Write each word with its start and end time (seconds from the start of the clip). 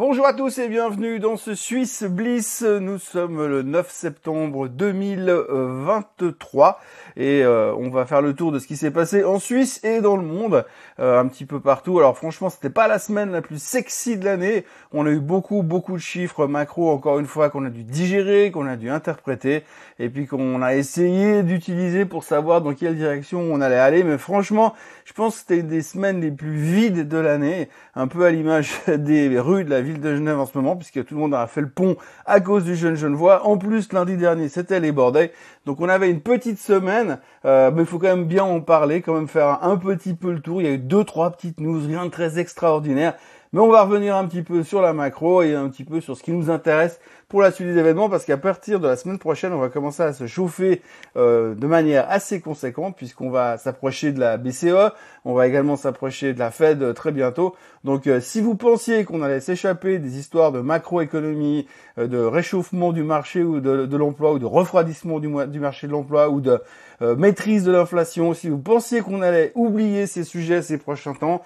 Bonjour 0.00 0.26
à 0.26 0.32
tous 0.32 0.56
et 0.56 0.70
bienvenue 0.70 1.20
dans 1.20 1.36
ce 1.36 1.54
Suisse 1.54 2.04
Bliss. 2.04 2.62
Nous 2.62 2.96
sommes 2.96 3.46
le 3.46 3.60
9 3.60 3.90
septembre 3.90 4.66
2023 4.66 6.80
et 7.18 7.44
euh, 7.44 7.74
on 7.74 7.90
va 7.90 8.06
faire 8.06 8.22
le 8.22 8.32
tour 8.32 8.50
de 8.50 8.58
ce 8.58 8.66
qui 8.66 8.78
s'est 8.78 8.90
passé 8.90 9.24
en 9.24 9.38
Suisse 9.38 9.78
et 9.84 10.00
dans 10.00 10.16
le 10.16 10.22
monde, 10.22 10.64
euh, 11.00 11.20
un 11.20 11.26
petit 11.26 11.44
peu 11.44 11.60
partout. 11.60 11.98
Alors 11.98 12.16
franchement, 12.16 12.48
c'était 12.48 12.70
pas 12.70 12.88
la 12.88 12.98
semaine 12.98 13.30
la 13.30 13.42
plus 13.42 13.62
sexy 13.62 14.16
de 14.16 14.24
l'année. 14.24 14.64
On 14.90 15.04
a 15.04 15.10
eu 15.10 15.20
beaucoup 15.20 15.62
beaucoup 15.62 15.92
de 15.92 15.98
chiffres 15.98 16.46
macro 16.46 16.90
encore 16.90 17.18
une 17.18 17.26
fois 17.26 17.50
qu'on 17.50 17.66
a 17.66 17.70
dû 17.70 17.84
digérer, 17.84 18.50
qu'on 18.50 18.66
a 18.66 18.76
dû 18.76 18.88
interpréter 18.88 19.64
et 19.98 20.08
puis 20.08 20.26
qu'on 20.26 20.62
a 20.62 20.76
essayé 20.76 21.42
d'utiliser 21.42 22.06
pour 22.06 22.24
savoir 22.24 22.62
dans 22.62 22.72
quelle 22.72 22.96
direction 22.96 23.40
on 23.40 23.60
allait 23.60 23.76
aller. 23.76 24.02
Mais 24.02 24.16
franchement, 24.16 24.72
je 25.04 25.12
pense 25.12 25.34
que 25.34 25.40
c'était 25.40 25.62
des 25.62 25.82
semaines 25.82 26.22
les 26.22 26.30
plus 26.30 26.56
vides 26.56 27.06
de 27.06 27.18
l'année, 27.18 27.68
un 27.94 28.06
peu 28.06 28.24
à 28.24 28.30
l'image 28.30 28.80
des 28.88 29.38
rues 29.38 29.64
de 29.64 29.68
la 29.68 29.82
ville 29.82 29.89
de 29.98 30.14
Genève 30.14 30.38
en 30.38 30.46
ce 30.46 30.56
moment, 30.56 30.76
puisque 30.76 31.04
tout 31.04 31.14
le 31.14 31.20
monde 31.20 31.34
a 31.34 31.46
fait 31.46 31.60
le 31.60 31.68
pont 31.68 31.96
à 32.26 32.40
cause 32.40 32.64
du 32.64 32.76
jeune 32.76 32.94
Genevois. 32.94 33.46
En 33.46 33.56
plus, 33.56 33.92
lundi 33.92 34.16
dernier, 34.16 34.48
c'était 34.48 34.80
les 34.80 34.92
bordels. 34.92 35.30
Donc 35.66 35.80
on 35.80 35.88
avait 35.88 36.10
une 36.10 36.20
petite 36.20 36.58
semaine, 36.58 37.18
euh, 37.44 37.70
mais 37.74 37.82
il 37.82 37.86
faut 37.86 37.98
quand 37.98 38.08
même 38.08 38.26
bien 38.26 38.44
en 38.44 38.60
parler, 38.60 39.02
quand 39.02 39.14
même 39.14 39.28
faire 39.28 39.58
un 39.62 39.76
petit 39.76 40.14
peu 40.14 40.32
le 40.32 40.40
tour. 40.40 40.60
Il 40.60 40.66
y 40.66 40.70
a 40.70 40.72
eu 40.72 40.78
deux, 40.78 41.04
trois 41.04 41.30
petites 41.30 41.60
news, 41.60 41.80
rien 41.86 42.06
de 42.06 42.10
très 42.10 42.38
extraordinaire. 42.38 43.14
Mais 43.52 43.58
on 43.58 43.68
va 43.68 43.82
revenir 43.82 44.14
un 44.14 44.26
petit 44.26 44.42
peu 44.42 44.62
sur 44.62 44.80
la 44.80 44.92
macro 44.92 45.42
et 45.42 45.56
un 45.56 45.68
petit 45.68 45.82
peu 45.82 46.00
sur 46.00 46.16
ce 46.16 46.22
qui 46.22 46.30
nous 46.30 46.50
intéresse 46.50 47.00
pour 47.28 47.42
la 47.42 47.50
suite 47.50 47.66
des 47.66 47.78
événements 47.78 48.08
parce 48.08 48.24
qu'à 48.24 48.36
partir 48.36 48.78
de 48.78 48.86
la 48.86 48.94
semaine 48.94 49.18
prochaine, 49.18 49.52
on 49.52 49.58
va 49.58 49.68
commencer 49.68 50.04
à 50.04 50.12
se 50.12 50.28
chauffer 50.28 50.82
euh, 51.16 51.56
de 51.56 51.66
manière 51.66 52.08
assez 52.08 52.40
conséquente 52.40 52.96
puisqu'on 52.96 53.28
va 53.28 53.58
s'approcher 53.58 54.12
de 54.12 54.20
la 54.20 54.36
BCE, 54.36 54.92
on 55.24 55.34
va 55.34 55.48
également 55.48 55.74
s'approcher 55.74 56.32
de 56.32 56.38
la 56.38 56.52
Fed 56.52 56.80
euh, 56.80 56.92
très 56.92 57.10
bientôt. 57.10 57.56
Donc 57.82 58.06
euh, 58.06 58.20
si 58.20 58.40
vous 58.40 58.54
pensiez 58.54 59.04
qu'on 59.04 59.20
allait 59.20 59.40
s'échapper 59.40 59.98
des 59.98 60.16
histoires 60.16 60.52
de 60.52 60.60
macroéconomie, 60.60 61.66
de 61.96 62.18
réchauffement 62.18 62.92
du 62.92 63.02
marché 63.02 63.42
ou 63.42 63.58
de, 63.58 63.96
l'emploi 63.96 64.32
ou 64.32 64.38
de 64.38 64.46
refroidissement 64.46 65.18
du 65.18 65.58
marché 65.58 65.88
de 65.88 65.92
l'emploi 65.92 66.30
ou 66.30 66.40
de 66.40 66.60
maîtrise 67.00 67.64
de 67.64 67.72
l'inflation, 67.72 68.32
si 68.32 68.48
vous 68.48 68.58
pensiez 68.58 69.00
qu'on 69.00 69.22
allait 69.22 69.50
oublier 69.54 70.06
ces 70.06 70.22
sujets 70.22 70.62
ces 70.62 70.78
prochains 70.78 71.14
temps, 71.14 71.42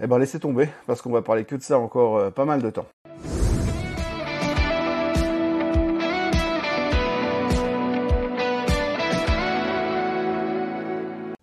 eh 0.00 0.06
ben 0.06 0.18
laissez 0.18 0.40
tomber, 0.40 0.68
parce 0.86 1.02
qu'on 1.02 1.10
va 1.10 1.22
parler 1.22 1.44
que 1.44 1.56
de 1.56 1.62
ça 1.62 1.78
encore 1.78 2.16
euh, 2.16 2.30
pas 2.30 2.44
mal 2.44 2.62
de 2.62 2.70
temps. 2.70 2.86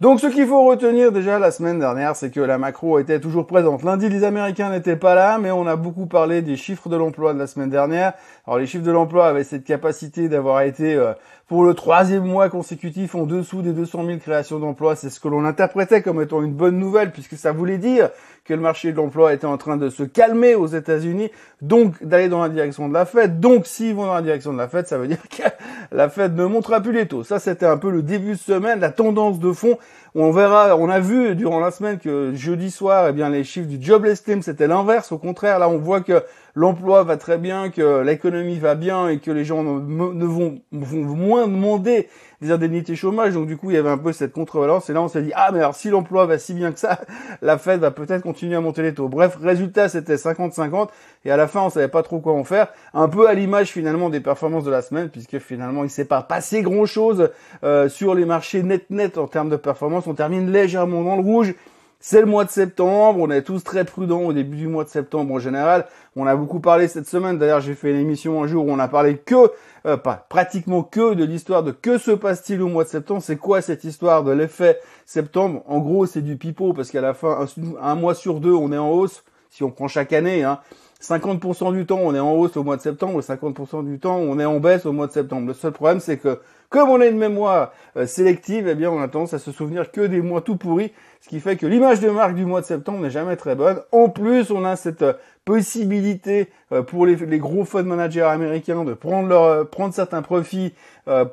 Donc 0.01 0.21
ce 0.21 0.27
qu'il 0.27 0.47
faut 0.47 0.63
retenir 0.63 1.11
déjà 1.11 1.39
la 1.39 1.51
semaine 1.51 1.77
dernière, 1.77 2.15
c'est 2.15 2.31
que 2.31 2.39
la 2.39 2.57
macro 2.57 2.99
était 2.99 3.19
toujours 3.19 3.45
présente. 3.45 3.83
Lundi, 3.83 4.07
les 4.07 4.23
Américains 4.23 4.69
n'étaient 4.69 4.95
pas 4.95 5.13
là, 5.13 5.37
mais 5.39 5.51
on 5.51 5.67
a 5.67 5.75
beaucoup 5.75 6.05
parlé 6.05 6.41
des 6.41 6.55
chiffres 6.55 6.87
de 6.87 6.95
l'emploi 6.95 7.33
de 7.33 7.39
la 7.39 7.47
semaine 7.47 7.69
dernière. 7.69 8.13
Alors 8.49 8.57
les 8.57 8.65
chiffres 8.65 8.83
de 8.83 8.91
l'emploi 8.91 9.27
avaient 9.27 9.43
cette 9.43 9.63
capacité 9.63 10.27
d'avoir 10.27 10.63
été 10.63 10.95
euh, 10.95 11.13
pour 11.47 11.63
le 11.63 11.75
troisième 11.75 12.23
mois 12.23 12.49
consécutif 12.49 13.13
en 13.13 13.27
dessous 13.27 13.61
des 13.61 13.73
200 13.73 14.07
000 14.07 14.17
créations 14.17 14.57
d'emplois. 14.57 14.95
C'est 14.95 15.11
ce 15.11 15.19
que 15.19 15.27
l'on 15.27 15.45
interprétait 15.45 16.01
comme 16.01 16.19
étant 16.19 16.41
une 16.41 16.53
bonne 16.53 16.79
nouvelle 16.79 17.11
puisque 17.11 17.37
ça 17.37 17.51
voulait 17.51 17.77
dire 17.77 18.09
que 18.45 18.55
le 18.55 18.59
marché 18.59 18.91
de 18.91 18.97
l'emploi 18.97 19.35
était 19.35 19.45
en 19.45 19.59
train 19.59 19.77
de 19.77 19.91
se 19.91 20.01
calmer 20.01 20.55
aux 20.55 20.65
États-Unis, 20.65 21.29
donc 21.61 22.03
d'aller 22.03 22.27
dans 22.27 22.41
la 22.41 22.49
direction 22.49 22.89
de 22.89 22.93
la 22.95 23.05
Fed. 23.05 23.39
Donc 23.39 23.67
s'ils 23.67 23.93
vont 23.93 24.07
dans 24.07 24.15
la 24.15 24.23
direction 24.23 24.51
de 24.51 24.57
la 24.57 24.67
Fed, 24.67 24.87
ça 24.87 24.97
veut 24.97 25.07
dire 25.07 25.21
que 25.29 25.43
la 25.91 26.09
Fed 26.09 26.35
ne 26.35 26.45
montera 26.45 26.81
plus 26.81 26.93
les 26.93 27.07
taux. 27.07 27.23
Ça, 27.23 27.37
c'était 27.37 27.67
un 27.67 27.77
peu 27.77 27.91
le 27.91 28.01
début 28.01 28.31
de 28.31 28.39
semaine, 28.39 28.79
la 28.79 28.89
tendance 28.89 29.39
de 29.39 29.51
fond. 29.51 29.77
On 30.15 30.31
verra, 30.31 30.75
on 30.75 30.89
a 30.89 30.99
vu 30.99 31.35
durant 31.35 31.59
la 31.59 31.69
semaine 31.69 31.99
que 31.99 32.33
jeudi 32.33 32.71
soir, 32.71 33.07
eh 33.07 33.13
bien, 33.13 33.29
les 33.29 33.43
chiffres 33.43 33.67
du 33.67 33.77
jobless 33.79 34.23
team, 34.23 34.41
c'était 34.41 34.67
l'inverse. 34.67 35.11
Au 35.11 35.19
contraire, 35.19 35.59
là, 35.59 35.69
on 35.69 35.77
voit 35.77 36.01
que 36.01 36.23
l'emploi 36.55 37.03
va 37.03 37.15
très 37.17 37.37
bien, 37.37 37.69
que 37.69 38.01
l'économie 38.01 38.57
va 38.57 38.73
bien 38.73 39.07
et 39.07 39.19
que 39.19 39.29
les 39.29 39.45
gens 39.45 39.63
ne, 39.63 40.25
vont, 40.25 40.61
moins 40.71 41.47
demander 41.47 42.09
des 42.41 42.51
indemnités 42.51 42.95
chômage. 42.95 43.33
Donc 43.33 43.47
du 43.47 43.57
coup, 43.57 43.71
il 43.71 43.75
y 43.75 43.77
avait 43.77 43.89
un 43.89 43.97
peu 43.97 44.13
cette 44.13 44.31
contrebalance. 44.31 44.89
Et 44.89 44.93
là, 44.93 45.01
on 45.01 45.07
s'est 45.07 45.21
dit, 45.21 45.31
ah 45.35 45.51
mais 45.51 45.59
alors 45.59 45.75
si 45.75 45.89
l'emploi 45.89 46.25
va 46.25 46.37
si 46.37 46.53
bien 46.53 46.71
que 46.71 46.79
ça, 46.79 47.01
la 47.41 47.57
Fed 47.57 47.79
va 47.79 47.91
peut-être 47.91 48.21
continuer 48.21 48.55
à 48.55 48.61
monter 48.61 48.81
les 48.81 48.93
taux. 48.93 49.07
Bref, 49.07 49.37
résultat, 49.41 49.89
c'était 49.89 50.15
50-50. 50.15 50.89
Et 51.25 51.31
à 51.31 51.37
la 51.37 51.47
fin, 51.47 51.61
on 51.61 51.69
savait 51.69 51.87
pas 51.87 52.03
trop 52.03 52.19
quoi 52.19 52.33
en 52.33 52.43
faire. 52.43 52.67
Un 52.93 53.09
peu 53.09 53.27
à 53.27 53.33
l'image 53.33 53.69
finalement 53.69 54.09
des 54.09 54.21
performances 54.21 54.63
de 54.63 54.71
la 54.71 54.81
semaine, 54.81 55.09
puisque 55.09 55.39
finalement, 55.39 55.83
il 55.83 55.89
s'est 55.89 56.05
pas 56.05 56.21
passé 56.21 56.61
grand-chose 56.61 57.29
euh, 57.63 57.89
sur 57.89 58.15
les 58.15 58.25
marchés 58.25 58.63
net-net 58.63 59.17
en 59.17 59.27
termes 59.27 59.49
de 59.49 59.57
performance. 59.57 60.07
On 60.07 60.13
termine 60.13 60.51
légèrement 60.51 61.03
dans 61.03 61.15
le 61.15 61.23
rouge. 61.23 61.53
C'est 62.01 62.21
le 62.21 62.27
mois 62.27 62.45
de 62.45 62.49
septembre, 62.49 63.19
on 63.19 63.29
est 63.29 63.41
tous 63.41 63.61
très 63.61 63.83
prudents 63.83 64.21
au 64.21 64.31
début 64.31 64.55
du 64.55 64.67
mois 64.69 64.85
de 64.85 64.89
septembre 64.89 65.33
en 65.33 65.39
général. 65.39 65.85
On 66.15 66.25
a 66.27 66.35
beaucoup 66.37 66.61
parlé 66.61 66.87
cette 66.87 67.07
semaine, 67.07 67.37
d'ailleurs 67.37 67.59
j'ai 67.59 67.75
fait 67.75 67.91
une 67.91 67.99
émission 67.99 68.41
un 68.41 68.47
jour 68.47 68.65
où 68.65 68.71
on 68.71 68.79
a 68.79 68.87
parlé 68.87 69.17
que, 69.17 69.51
euh, 69.85 69.97
pas 69.97 70.25
pratiquement 70.29 70.81
que 70.81 71.13
de 71.13 71.25
l'histoire 71.25 71.61
de 71.61 71.71
que 71.71 71.97
se 71.97 72.11
passe-t-il 72.11 72.61
au 72.61 72.69
mois 72.69 72.85
de 72.85 72.89
septembre, 72.89 73.21
c'est 73.21 73.35
quoi 73.35 73.61
cette 73.61 73.83
histoire 73.83 74.23
de 74.23 74.31
l'effet 74.31 74.79
septembre? 75.05 75.61
En 75.67 75.79
gros 75.79 76.05
c'est 76.05 76.21
du 76.21 76.37
pipeau 76.37 76.71
parce 76.71 76.89
qu'à 76.89 77.01
la 77.01 77.13
fin, 77.13 77.45
un, 77.81 77.95
mois 77.95 78.15
sur 78.15 78.39
deux 78.39 78.53
on 78.53 78.71
est 78.71 78.77
en 78.77 78.91
hausse, 78.91 79.25
si 79.49 79.63
on 79.63 79.69
prend 79.69 79.89
chaque 79.89 80.13
année, 80.13 80.45
hein. 80.45 80.61
50% 81.01 81.73
du 81.73 81.85
temps 81.85 81.99
on 82.01 82.13
est 82.13 82.19
en 82.19 82.33
hausse 82.33 82.57
au 82.57 82.63
mois 82.63 82.75
de 82.77 82.81
septembre 82.81 83.19
et 83.19 83.21
50% 83.21 83.85
du 83.85 83.99
temps 83.99 84.17
on 84.17 84.39
est 84.39 84.45
en 84.45 84.59
baisse 84.59 84.85
au 84.85 84.91
mois 84.91 85.07
de 85.07 85.11
septembre. 85.11 85.47
Le 85.47 85.53
seul 85.53 85.71
problème 85.71 85.99
c'est 85.99 86.17
que 86.17 86.39
comme 86.69 86.89
on 86.89 87.01
a 87.01 87.07
une 87.07 87.17
mémoire 87.17 87.71
euh, 87.97 88.05
sélective, 88.05 88.67
eh 88.67 88.75
bien 88.75 88.91
on 88.91 89.01
a 89.01 89.07
tendance 89.07 89.33
à 89.33 89.39
se 89.39 89.51
souvenir 89.51 89.91
que 89.91 90.01
des 90.01 90.21
mois 90.21 90.41
tout 90.41 90.55
pourris, 90.55 90.93
ce 91.19 91.27
qui 91.27 91.39
fait 91.39 91.55
que 91.55 91.65
l'image 91.65 91.99
de 91.99 92.09
marque 92.09 92.35
du 92.35 92.45
mois 92.45 92.61
de 92.61 92.65
septembre 92.67 92.99
n'est 92.99 93.09
jamais 93.09 93.37
très 93.37 93.55
bonne. 93.55 93.81
En 93.91 94.09
plus, 94.09 94.51
on 94.51 94.63
a 94.63 94.75
cette 94.75 95.01
euh, 95.01 95.13
possibilité 95.45 96.49
euh, 96.71 96.83
pour 96.83 97.07
les, 97.07 97.15
gros 97.39 97.65
fund 97.65 97.85
managers 97.85 98.21
américains 98.21 98.83
de 98.85 98.93
prendre 98.93 99.27
leur 99.27 99.67
prendre 99.69 99.93
certains 99.95 100.21
profits 100.21 100.73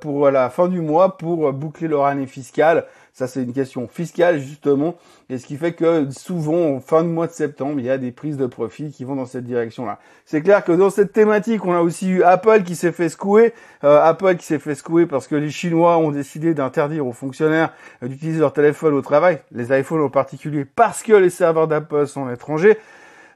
pour 0.00 0.30
la 0.30 0.48
fin 0.48 0.68
du 0.68 0.80
mois 0.80 1.18
pour 1.18 1.52
boucler 1.52 1.86
leur 1.86 2.06
année 2.06 2.26
fiscale. 2.26 2.86
Ça, 3.16 3.26
c'est 3.26 3.42
une 3.42 3.54
question 3.54 3.88
fiscale, 3.88 4.40
justement. 4.40 4.96
Et 5.30 5.38
ce 5.38 5.46
qui 5.46 5.56
fait 5.56 5.72
que 5.72 6.10
souvent, 6.10 6.74
en 6.74 6.80
fin 6.80 7.02
de 7.02 7.08
mois 7.08 7.26
de 7.26 7.32
septembre, 7.32 7.76
il 7.78 7.86
y 7.86 7.90
a 7.90 7.96
des 7.96 8.12
prises 8.12 8.36
de 8.36 8.44
profit 8.44 8.90
qui 8.90 9.04
vont 9.04 9.16
dans 9.16 9.24
cette 9.24 9.44
direction-là. 9.44 9.98
C'est 10.26 10.42
clair 10.42 10.62
que 10.62 10.72
dans 10.72 10.90
cette 10.90 11.14
thématique, 11.14 11.64
on 11.64 11.72
a 11.72 11.80
aussi 11.80 12.10
eu 12.10 12.22
Apple 12.22 12.62
qui 12.62 12.76
s'est 12.76 12.92
fait 12.92 13.08
secouer. 13.08 13.54
Euh, 13.84 14.02
Apple 14.02 14.36
qui 14.36 14.44
s'est 14.44 14.58
fait 14.58 14.74
secouer 14.74 15.06
parce 15.06 15.28
que 15.28 15.34
les 15.34 15.48
Chinois 15.48 15.96
ont 15.96 16.10
décidé 16.10 16.52
d'interdire 16.52 17.06
aux 17.06 17.14
fonctionnaires 17.14 17.72
d'utiliser 18.02 18.40
leur 18.40 18.52
téléphone 18.52 18.92
au 18.92 19.00
travail, 19.00 19.38
les 19.50 19.72
iPhones 19.72 20.02
en 20.02 20.10
particulier, 20.10 20.66
parce 20.66 21.02
que 21.02 21.14
les 21.14 21.30
serveurs 21.30 21.68
d'Apple 21.68 22.06
sont 22.06 22.28
étrangers. 22.28 22.76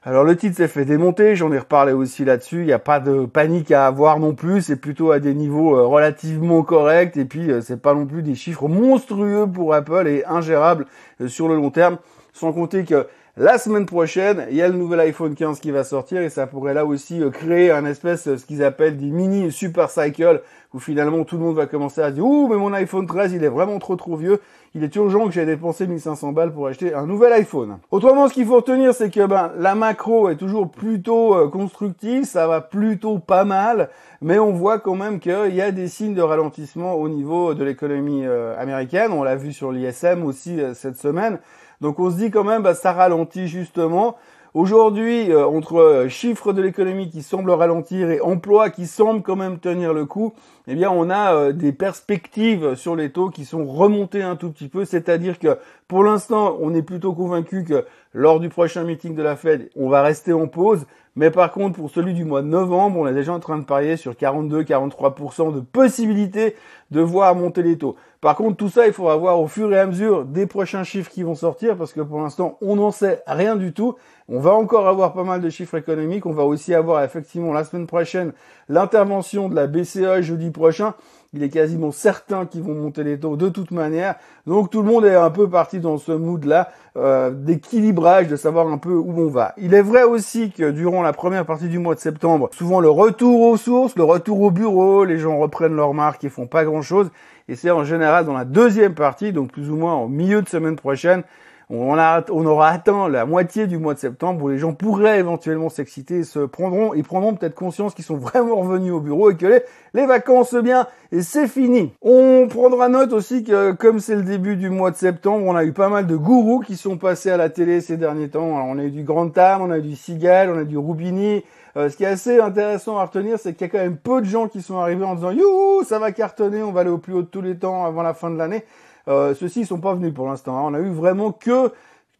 Alors 0.03 0.23
le 0.23 0.35
titre 0.35 0.57
s'est 0.57 0.67
fait 0.67 0.83
démonter, 0.83 1.35
j'en 1.35 1.51
ai 1.51 1.59
reparlé 1.59 1.93
aussi 1.93 2.25
là-dessus, 2.25 2.61
il 2.61 2.65
n'y 2.65 2.73
a 2.73 2.79
pas 2.79 2.99
de 2.99 3.27
panique 3.27 3.69
à 3.69 3.85
avoir 3.85 4.17
non 4.17 4.33
plus, 4.33 4.63
c'est 4.63 4.75
plutôt 4.75 5.11
à 5.11 5.19
des 5.19 5.35
niveaux 5.35 5.77
euh, 5.77 5.85
relativement 5.85 6.63
corrects 6.63 7.17
et 7.17 7.25
puis 7.25 7.51
euh, 7.51 7.61
c'est 7.61 7.79
pas 7.79 7.93
non 7.93 8.07
plus 8.07 8.23
des 8.23 8.33
chiffres 8.33 8.67
monstrueux 8.67 9.45
pour 9.45 9.75
Apple 9.75 10.07
et 10.07 10.25
ingérables 10.25 10.87
euh, 11.21 11.27
sur 11.27 11.47
le 11.47 11.55
long 11.55 11.69
terme, 11.69 11.99
sans 12.33 12.51
compter 12.51 12.83
que 12.83 13.05
la 13.37 13.57
semaine 13.57 13.85
prochaine, 13.85 14.45
il 14.49 14.57
y 14.57 14.61
a 14.61 14.67
le 14.67 14.73
nouvel 14.73 14.99
iPhone 14.99 15.35
15 15.35 15.59
qui 15.59 15.71
va 15.71 15.83
sortir 15.83 16.21
et 16.21 16.29
ça 16.29 16.47
pourrait 16.47 16.73
là 16.73 16.85
aussi 16.85 17.21
créer 17.31 17.71
un 17.71 17.85
espèce, 17.85 18.23
ce 18.23 18.45
qu'ils 18.45 18.63
appellent 18.63 18.97
des 18.97 19.09
mini 19.09 19.51
super 19.51 19.89
cycle 19.89 20.41
où 20.73 20.79
finalement 20.79 21.23
tout 21.23 21.37
le 21.37 21.43
monde 21.43 21.55
va 21.55 21.65
commencer 21.65 22.01
à 22.01 22.11
dire 22.11 22.25
ouh 22.25 22.47
mais 22.49 22.57
mon 22.57 22.73
iPhone 22.73 23.07
13 23.07 23.33
il 23.33 23.43
est 23.43 23.49
vraiment 23.49 23.79
trop 23.79 23.95
trop 23.95 24.15
vieux 24.15 24.39
il 24.73 24.85
est 24.85 24.95
urgent 24.95 25.25
que 25.25 25.31
j'ai 25.31 25.45
dépensé 25.45 25.85
1500 25.85 26.31
balles 26.31 26.53
pour 26.53 26.67
acheter 26.67 26.93
un 26.93 27.05
nouvel 27.05 27.33
iPhone. 27.33 27.79
Autrement, 27.91 28.29
ce 28.29 28.33
qu'il 28.33 28.45
faut 28.45 28.55
retenir, 28.55 28.93
c'est 28.93 29.09
que 29.09 29.25
ben, 29.25 29.51
la 29.57 29.75
macro 29.75 30.29
est 30.29 30.37
toujours 30.37 30.71
plutôt 30.71 31.35
euh, 31.35 31.49
constructive, 31.49 32.23
ça 32.23 32.47
va 32.47 32.61
plutôt 32.61 33.19
pas 33.19 33.43
mal, 33.43 33.89
mais 34.21 34.39
on 34.39 34.53
voit 34.53 34.79
quand 34.79 34.95
même 34.95 35.19
qu'il 35.19 35.53
y 35.53 35.61
a 35.61 35.71
des 35.71 35.89
signes 35.89 36.13
de 36.13 36.21
ralentissement 36.21 36.93
au 36.93 37.09
niveau 37.09 37.53
de 37.53 37.65
l'économie 37.65 38.25
euh, 38.25 38.57
américaine. 38.57 39.11
On 39.11 39.23
l'a 39.23 39.35
vu 39.35 39.51
sur 39.51 39.73
l'ISM 39.73 40.23
aussi 40.23 40.61
euh, 40.61 40.73
cette 40.73 40.95
semaine. 40.95 41.39
Donc 41.81 41.99
on 41.99 42.11
se 42.11 42.15
dit 42.17 42.31
quand 42.31 42.43
même, 42.43 42.61
ben, 42.61 42.73
ça 42.73 42.93
ralentit 42.93 43.47
justement. 43.47 44.17
Aujourd'hui, 44.53 45.31
euh, 45.31 45.47
entre 45.47 45.77
euh, 45.77 46.09
chiffres 46.09 46.51
de 46.51 46.61
l'économie 46.61 47.09
qui 47.09 47.23
semblent 47.23 47.51
ralentir 47.51 48.11
et 48.11 48.19
emplois 48.19 48.69
qui 48.69 48.85
semblent 48.85 49.21
quand 49.21 49.37
même 49.37 49.59
tenir 49.59 49.93
le 49.93 50.05
coup, 50.05 50.33
eh 50.67 50.75
bien, 50.75 50.91
on 50.91 51.09
a 51.09 51.33
euh, 51.33 51.51
des 51.53 51.71
perspectives 51.71 52.75
sur 52.75 52.97
les 52.97 53.13
taux 53.13 53.29
qui 53.29 53.45
sont 53.45 53.65
remontées 53.65 54.23
un 54.23 54.35
tout 54.35 54.51
petit 54.51 54.67
peu. 54.67 54.83
C'est-à-dire 54.83 55.39
que 55.39 55.57
pour 55.87 56.03
l'instant, 56.03 56.57
on 56.59 56.73
est 56.73 56.81
plutôt 56.81 57.13
convaincu 57.13 57.63
que 57.63 57.85
lors 58.13 58.41
du 58.41 58.49
prochain 58.49 58.83
meeting 58.83 59.15
de 59.15 59.23
la 59.23 59.37
Fed, 59.37 59.69
on 59.77 59.87
va 59.87 60.01
rester 60.01 60.33
en 60.33 60.47
pause. 60.47 60.85
Mais 61.15 61.29
par 61.29 61.51
contre, 61.51 61.77
pour 61.77 61.89
celui 61.89 62.13
du 62.13 62.23
mois 62.23 62.41
de 62.41 62.47
novembre, 62.47 62.99
on 62.99 63.07
est 63.07 63.13
déjà 63.13 63.33
en 63.33 63.39
train 63.39 63.57
de 63.57 63.65
parier 63.65 63.97
sur 63.97 64.13
42-43% 64.13 65.53
de 65.53 65.59
possibilité 65.59 66.55
de 66.89 67.01
voir 67.01 67.35
monter 67.35 67.63
les 67.63 67.77
taux. 67.77 67.95
Par 68.21 68.35
contre, 68.35 68.55
tout 68.55 68.69
ça, 68.69 68.87
il 68.87 68.93
faudra 68.93 69.17
voir 69.17 69.39
au 69.39 69.47
fur 69.47 69.73
et 69.73 69.79
à 69.79 69.87
mesure 69.87 70.23
des 70.25 70.45
prochains 70.45 70.83
chiffres 70.83 71.09
qui 71.09 71.23
vont 71.23 71.35
sortir, 71.35 71.75
parce 71.75 71.91
que 71.91 72.01
pour 72.01 72.21
l'instant, 72.21 72.57
on 72.61 72.77
n'en 72.77 72.91
sait 72.91 73.23
rien 73.27 73.55
du 73.55 73.73
tout. 73.73 73.95
On 74.33 74.39
va 74.39 74.53
encore 74.53 74.87
avoir 74.87 75.11
pas 75.11 75.25
mal 75.25 75.41
de 75.41 75.49
chiffres 75.49 75.75
économiques. 75.75 76.25
On 76.25 76.31
va 76.31 76.45
aussi 76.45 76.73
avoir 76.73 77.03
effectivement 77.03 77.51
la 77.51 77.65
semaine 77.65 77.85
prochaine 77.85 78.31
l'intervention 78.69 79.49
de 79.49 79.55
la 79.55 79.67
BCE 79.67 80.21
jeudi 80.21 80.51
prochain. 80.51 80.93
Il 81.33 81.43
est 81.43 81.49
quasiment 81.49 81.91
certain 81.91 82.45
qu'ils 82.45 82.63
vont 82.63 82.73
monter 82.73 83.03
les 83.03 83.19
taux 83.19 83.35
de 83.35 83.49
toute 83.49 83.71
manière. 83.71 84.15
Donc 84.47 84.69
tout 84.69 84.83
le 84.83 84.87
monde 84.87 85.03
est 85.03 85.15
un 85.15 85.31
peu 85.31 85.49
parti 85.49 85.79
dans 85.81 85.97
ce 85.97 86.13
mood-là 86.13 86.69
euh, 86.95 87.31
d'équilibrage, 87.31 88.29
de 88.29 88.37
savoir 88.37 88.69
un 88.69 88.77
peu 88.77 88.93
où 88.93 89.19
on 89.19 89.27
va. 89.27 89.53
Il 89.57 89.73
est 89.73 89.81
vrai 89.81 90.03
aussi 90.03 90.49
que 90.49 90.71
durant 90.71 91.01
la 91.01 91.11
première 91.11 91.45
partie 91.45 91.67
du 91.67 91.79
mois 91.79 91.95
de 91.95 91.99
septembre, 91.99 92.49
souvent 92.53 92.79
le 92.79 92.89
retour 92.89 93.41
aux 93.41 93.57
sources, 93.57 93.97
le 93.97 94.05
retour 94.05 94.39
au 94.39 94.51
bureau, 94.51 95.03
les 95.03 95.17
gens 95.17 95.39
reprennent 95.39 95.75
leur 95.75 95.93
marque 95.93 96.23
et 96.23 96.29
font 96.29 96.47
pas 96.47 96.63
grand-chose. 96.63 97.11
Et 97.49 97.55
c'est 97.55 97.71
en 97.71 97.83
général 97.83 98.25
dans 98.25 98.33
la 98.33 98.45
deuxième 98.45 98.93
partie, 98.93 99.33
donc 99.33 99.51
plus 99.51 99.69
ou 99.69 99.75
moins 99.75 99.95
au 99.95 100.07
milieu 100.07 100.41
de 100.41 100.47
semaine 100.47 100.77
prochaine, 100.77 101.23
on, 101.71 101.97
on, 101.97 102.45
aura 102.45 102.69
atteint 102.69 103.07
la 103.07 103.25
moitié 103.25 103.65
du 103.65 103.77
mois 103.77 103.93
de 103.93 103.99
septembre 103.99 104.43
où 104.43 104.49
les 104.49 104.57
gens 104.57 104.73
pourraient 104.73 105.19
éventuellement 105.19 105.69
s'exciter 105.69 106.17
et 106.17 106.23
se 106.23 106.39
prendront, 106.39 106.93
ils 106.93 107.03
prendront 107.03 107.33
peut-être 107.33 107.55
conscience 107.55 107.93
qu'ils 107.93 108.03
sont 108.03 108.17
vraiment 108.17 108.57
revenus 108.57 108.91
au 108.91 108.99
bureau 108.99 109.31
et 109.31 109.37
que 109.37 109.45
les, 109.45 109.61
les 109.93 110.05
vacances, 110.05 110.53
bien, 110.53 110.87
et 111.13 111.21
c'est 111.21 111.47
fini. 111.47 111.93
On 112.01 112.47
prendra 112.49 112.89
note 112.89 113.13
aussi 113.13 113.43
que 113.43 113.71
comme 113.71 113.99
c'est 113.99 114.15
le 114.15 114.23
début 114.23 114.57
du 114.57 114.69
mois 114.69 114.91
de 114.91 114.97
septembre, 114.97 115.45
on 115.45 115.55
a 115.55 115.63
eu 115.63 115.71
pas 115.71 115.89
mal 115.89 116.07
de 116.07 116.15
gourous 116.15 116.59
qui 116.59 116.75
sont 116.75 116.97
passés 116.97 117.31
à 117.31 117.37
la 117.37 117.49
télé 117.49 117.79
ces 117.79 117.97
derniers 117.97 118.29
temps. 118.29 118.43
On 118.43 118.77
a 118.77 118.83
eu 118.83 118.91
du 118.91 119.03
Grand 119.03 119.29
Tam, 119.29 119.61
on 119.61 119.71
a 119.71 119.77
eu 119.77 119.81
du 119.81 119.95
Sigal, 119.95 120.49
on 120.49 120.57
a 120.57 120.61
eu 120.63 120.65
du 120.65 120.77
Rubini. 120.77 121.43
Euh, 121.77 121.89
ce 121.89 121.95
qui 121.95 122.03
est 122.03 122.07
assez 122.07 122.39
intéressant 122.41 122.97
à 122.97 123.05
retenir, 123.05 123.39
c'est 123.39 123.53
qu'il 123.53 123.67
y 123.67 123.69
a 123.69 123.71
quand 123.71 123.83
même 123.83 123.97
peu 123.97 124.19
de 124.19 124.25
gens 124.25 124.49
qui 124.49 124.61
sont 124.61 124.77
arrivés 124.77 125.05
en 125.05 125.15
disant 125.15 125.31
youhou, 125.31 125.83
ça 125.85 125.99
va 125.99 126.11
cartonner, 126.11 126.61
on 126.63 126.73
va 126.73 126.81
aller 126.81 126.89
au 126.89 126.97
plus 126.97 127.13
haut 127.13 127.21
de 127.21 127.27
tous 127.27 127.41
les 127.41 127.55
temps 127.55 127.85
avant 127.85 128.01
la 128.01 128.13
fin 128.13 128.29
de 128.29 128.37
l'année. 128.37 128.65
Euh, 129.07 129.33
ceux-ci, 129.33 129.65
sont 129.65 129.79
pas 129.79 129.93
venus 129.93 130.13
pour 130.13 130.27
l'instant. 130.27 130.57
Hein. 130.57 130.63
On 130.65 130.73
a 130.73 130.79
eu 130.79 130.89
vraiment 130.89 131.31
que 131.31 131.71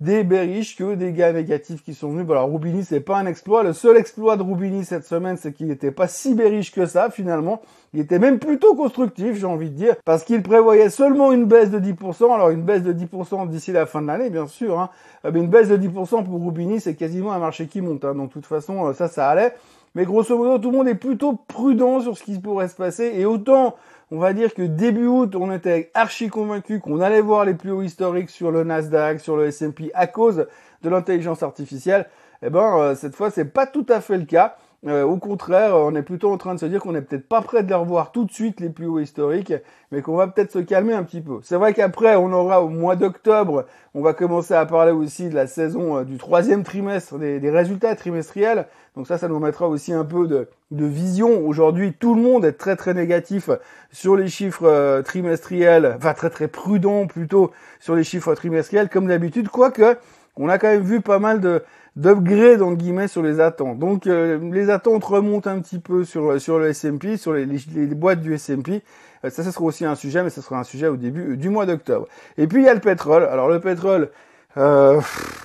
des 0.01 0.23
bearish, 0.23 0.75
que 0.75 0.95
des 0.95 1.13
gars 1.13 1.31
négatifs 1.31 1.83
qui 1.83 1.93
sont 1.93 2.09
venus. 2.09 2.25
Bon, 2.25 2.33
alors 2.33 2.49
Roubini, 2.49 2.83
c'est 2.83 3.01
pas 3.01 3.17
un 3.17 3.27
exploit. 3.27 3.61
Le 3.61 3.71
seul 3.71 3.97
exploit 3.97 4.35
de 4.35 4.41
Roubini 4.41 4.83
cette 4.83 5.05
semaine, 5.05 5.37
c'est 5.37 5.53
qu'il 5.53 5.67
n'était 5.67 5.91
pas 5.91 6.07
si 6.07 6.33
bearish 6.33 6.71
que 6.71 6.87
ça 6.87 7.11
finalement. 7.11 7.61
Il 7.93 7.99
était 7.99 8.17
même 8.17 8.39
plutôt 8.39 8.73
constructif, 8.73 9.37
j'ai 9.37 9.45
envie 9.45 9.69
de 9.69 9.75
dire, 9.75 9.95
parce 10.03 10.23
qu'il 10.23 10.41
prévoyait 10.41 10.89
seulement 10.89 11.31
une 11.31 11.45
baisse 11.45 11.69
de 11.69 11.79
10%. 11.79 12.33
Alors 12.33 12.49
une 12.49 12.63
baisse 12.63 12.81
de 12.81 12.93
10% 12.93 13.47
d'ici 13.47 13.71
la 13.71 13.85
fin 13.85 14.01
de 14.01 14.07
l'année, 14.07 14.31
bien 14.31 14.47
sûr. 14.47 14.79
Hein. 14.79 14.89
Euh, 15.25 15.31
mais 15.31 15.39
une 15.39 15.49
baisse 15.49 15.69
de 15.69 15.77
10% 15.77 16.23
pour 16.23 16.39
Roubini, 16.39 16.81
c'est 16.81 16.95
quasiment 16.95 17.31
un 17.31 17.39
marché 17.39 17.67
qui 17.67 17.79
monte. 17.81 18.03
Hein. 18.03 18.15
Donc 18.15 18.29
de 18.29 18.33
toute 18.33 18.47
façon, 18.47 18.87
euh, 18.87 18.93
ça, 18.93 19.07
ça 19.07 19.29
allait. 19.29 19.53
Mais 19.93 20.05
grosso 20.05 20.35
modo, 20.35 20.57
tout 20.57 20.71
le 20.71 20.77
monde 20.77 20.87
est 20.87 20.95
plutôt 20.95 21.37
prudent 21.47 21.99
sur 21.99 22.17
ce 22.17 22.23
qui 22.23 22.39
pourrait 22.39 22.69
se 22.69 22.75
passer. 22.75 23.11
Et 23.15 23.25
autant 23.25 23.75
on 24.11 24.19
va 24.19 24.33
dire 24.33 24.53
que 24.53 24.61
début 24.61 25.07
août, 25.07 25.35
on 25.35 25.51
était 25.53 25.89
archi 25.93 26.27
convaincu 26.27 26.79
qu'on 26.79 26.99
allait 26.99 27.21
voir 27.21 27.45
les 27.45 27.53
plus 27.53 27.71
hauts 27.71 27.81
historiques 27.81 28.29
sur 28.29 28.51
le 28.51 28.65
Nasdaq, 28.65 29.21
sur 29.21 29.37
le 29.37 29.47
S&P 29.47 29.89
à 29.93 30.05
cause 30.05 30.47
de 30.83 30.89
l'intelligence 30.89 31.43
artificielle. 31.43 32.07
Eh 32.43 32.49
ben, 32.49 32.77
euh, 32.77 32.95
cette 32.95 33.15
fois, 33.15 33.31
c'est 33.31 33.45
pas 33.45 33.65
tout 33.65 33.85
à 33.87 34.01
fait 34.01 34.17
le 34.17 34.25
cas. 34.25 34.57
Euh, 34.87 35.03
au 35.03 35.17
contraire, 35.17 35.75
on 35.75 35.93
est 35.93 36.01
plutôt 36.01 36.31
en 36.31 36.37
train 36.37 36.55
de 36.55 36.59
se 36.59 36.65
dire 36.65 36.81
qu'on 36.81 36.93
n'est 36.93 37.03
peut-être 37.03 37.27
pas 37.27 37.41
prêt 37.41 37.61
de 37.61 37.67
les 37.67 37.75
revoir 37.75 38.11
tout 38.11 38.25
de 38.25 38.31
suite 38.31 38.59
les 38.59 38.69
plus 38.69 38.87
hauts 38.87 38.99
historiques, 38.99 39.53
mais 39.91 40.01
qu'on 40.01 40.15
va 40.15 40.27
peut-être 40.27 40.51
se 40.51 40.57
calmer 40.57 40.93
un 40.93 41.03
petit 41.03 41.21
peu. 41.21 41.39
C'est 41.43 41.55
vrai 41.55 41.75
qu'après, 41.75 42.15
on 42.15 42.33
aura 42.33 42.63
au 42.63 42.67
mois 42.67 42.95
d'octobre, 42.95 43.65
on 43.93 44.01
va 44.01 44.13
commencer 44.13 44.55
à 44.55 44.65
parler 44.65 44.91
aussi 44.91 45.29
de 45.29 45.35
la 45.35 45.45
saison 45.45 45.99
euh, 45.99 46.03
du 46.03 46.17
troisième 46.17 46.63
trimestre, 46.63 47.19
des, 47.19 47.51
résultats 47.51 47.95
trimestriels. 47.95 48.65
Donc 48.95 49.05
ça, 49.05 49.19
ça 49.19 49.27
nous 49.27 49.39
mettra 49.39 49.67
aussi 49.67 49.93
un 49.93 50.03
peu 50.03 50.25
de, 50.25 50.49
de 50.71 50.85
vision. 50.85 51.45
Aujourd'hui, 51.45 51.93
tout 51.93 52.15
le 52.15 52.21
monde 52.21 52.43
est 52.43 52.53
très 52.53 52.75
très 52.75 52.95
négatif 52.95 53.51
sur 53.91 54.15
les 54.15 54.29
chiffres 54.29 54.65
euh, 54.65 55.03
trimestriels, 55.03 55.93
enfin 55.95 56.15
très 56.15 56.31
très 56.31 56.47
prudent 56.47 57.05
plutôt 57.05 57.51
sur 57.79 57.95
les 57.95 58.03
chiffres 58.03 58.33
trimestriels, 58.33 58.89
comme 58.89 59.05
d'habitude, 59.05 59.47
quoique 59.49 59.95
on 60.37 60.49
a 60.49 60.57
quand 60.57 60.69
même 60.69 60.81
vu 60.81 61.01
pas 61.01 61.19
mal 61.19 61.39
de 61.39 61.61
d'upgrade 61.95 62.61
en 62.61 62.73
guillemets 62.73 63.07
sur 63.07 63.21
les 63.21 63.39
attentes. 63.39 63.79
Donc 63.79 64.07
euh, 64.07 64.39
les 64.51 64.69
attentes 64.69 65.03
remontent 65.03 65.49
un 65.49 65.59
petit 65.59 65.79
peu 65.79 66.03
sur 66.03 66.39
sur 66.39 66.59
le 66.59 66.69
S&P, 66.69 67.17
sur 67.17 67.33
les, 67.33 67.45
les, 67.45 67.87
boîtes 67.87 68.21
du 68.21 68.33
S&P. 68.33 68.81
Euh, 69.25 69.29
ça, 69.29 69.43
ça 69.43 69.51
sera 69.51 69.65
aussi 69.65 69.85
un 69.85 69.95
sujet, 69.95 70.23
mais 70.23 70.29
ce 70.29 70.41
sera 70.41 70.59
un 70.59 70.63
sujet 70.63 70.87
au 70.87 70.95
début 70.95 71.37
du 71.37 71.49
mois 71.49 71.65
d'octobre. 71.65 72.07
Et 72.37 72.47
puis 72.47 72.61
il 72.61 72.65
y 72.65 72.69
a 72.69 72.73
le 72.73 72.79
pétrole. 72.79 73.23
Alors 73.23 73.49
le 73.49 73.59
pétrole, 73.59 74.09
euh, 74.57 75.01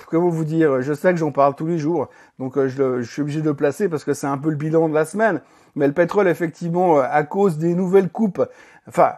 comment 0.07 0.29
vous 0.29 0.45
dire 0.45 0.81
Je 0.81 0.93
sais 0.93 1.11
que 1.11 1.19
j'en 1.19 1.31
parle 1.31 1.55
tous 1.55 1.67
les 1.67 1.77
jours, 1.77 2.09
donc 2.39 2.57
euh, 2.57 2.67
je, 2.67 3.01
je, 3.01 3.11
suis 3.11 3.21
obligé 3.21 3.41
de 3.41 3.47
le 3.47 3.55
placer 3.55 3.89
parce 3.89 4.03
que 4.03 4.13
c'est 4.13 4.27
un 4.27 4.37
peu 4.37 4.49
le 4.49 4.55
bilan 4.55 4.89
de 4.89 4.93
la 4.93 5.05
semaine. 5.05 5.41
Mais 5.75 5.85
le 5.85 5.93
pétrole, 5.93 6.27
effectivement, 6.27 6.99
à 6.99 7.23
cause 7.23 7.57
des 7.57 7.75
nouvelles 7.75 8.09
coupes, 8.09 8.41
enfin 8.87 9.13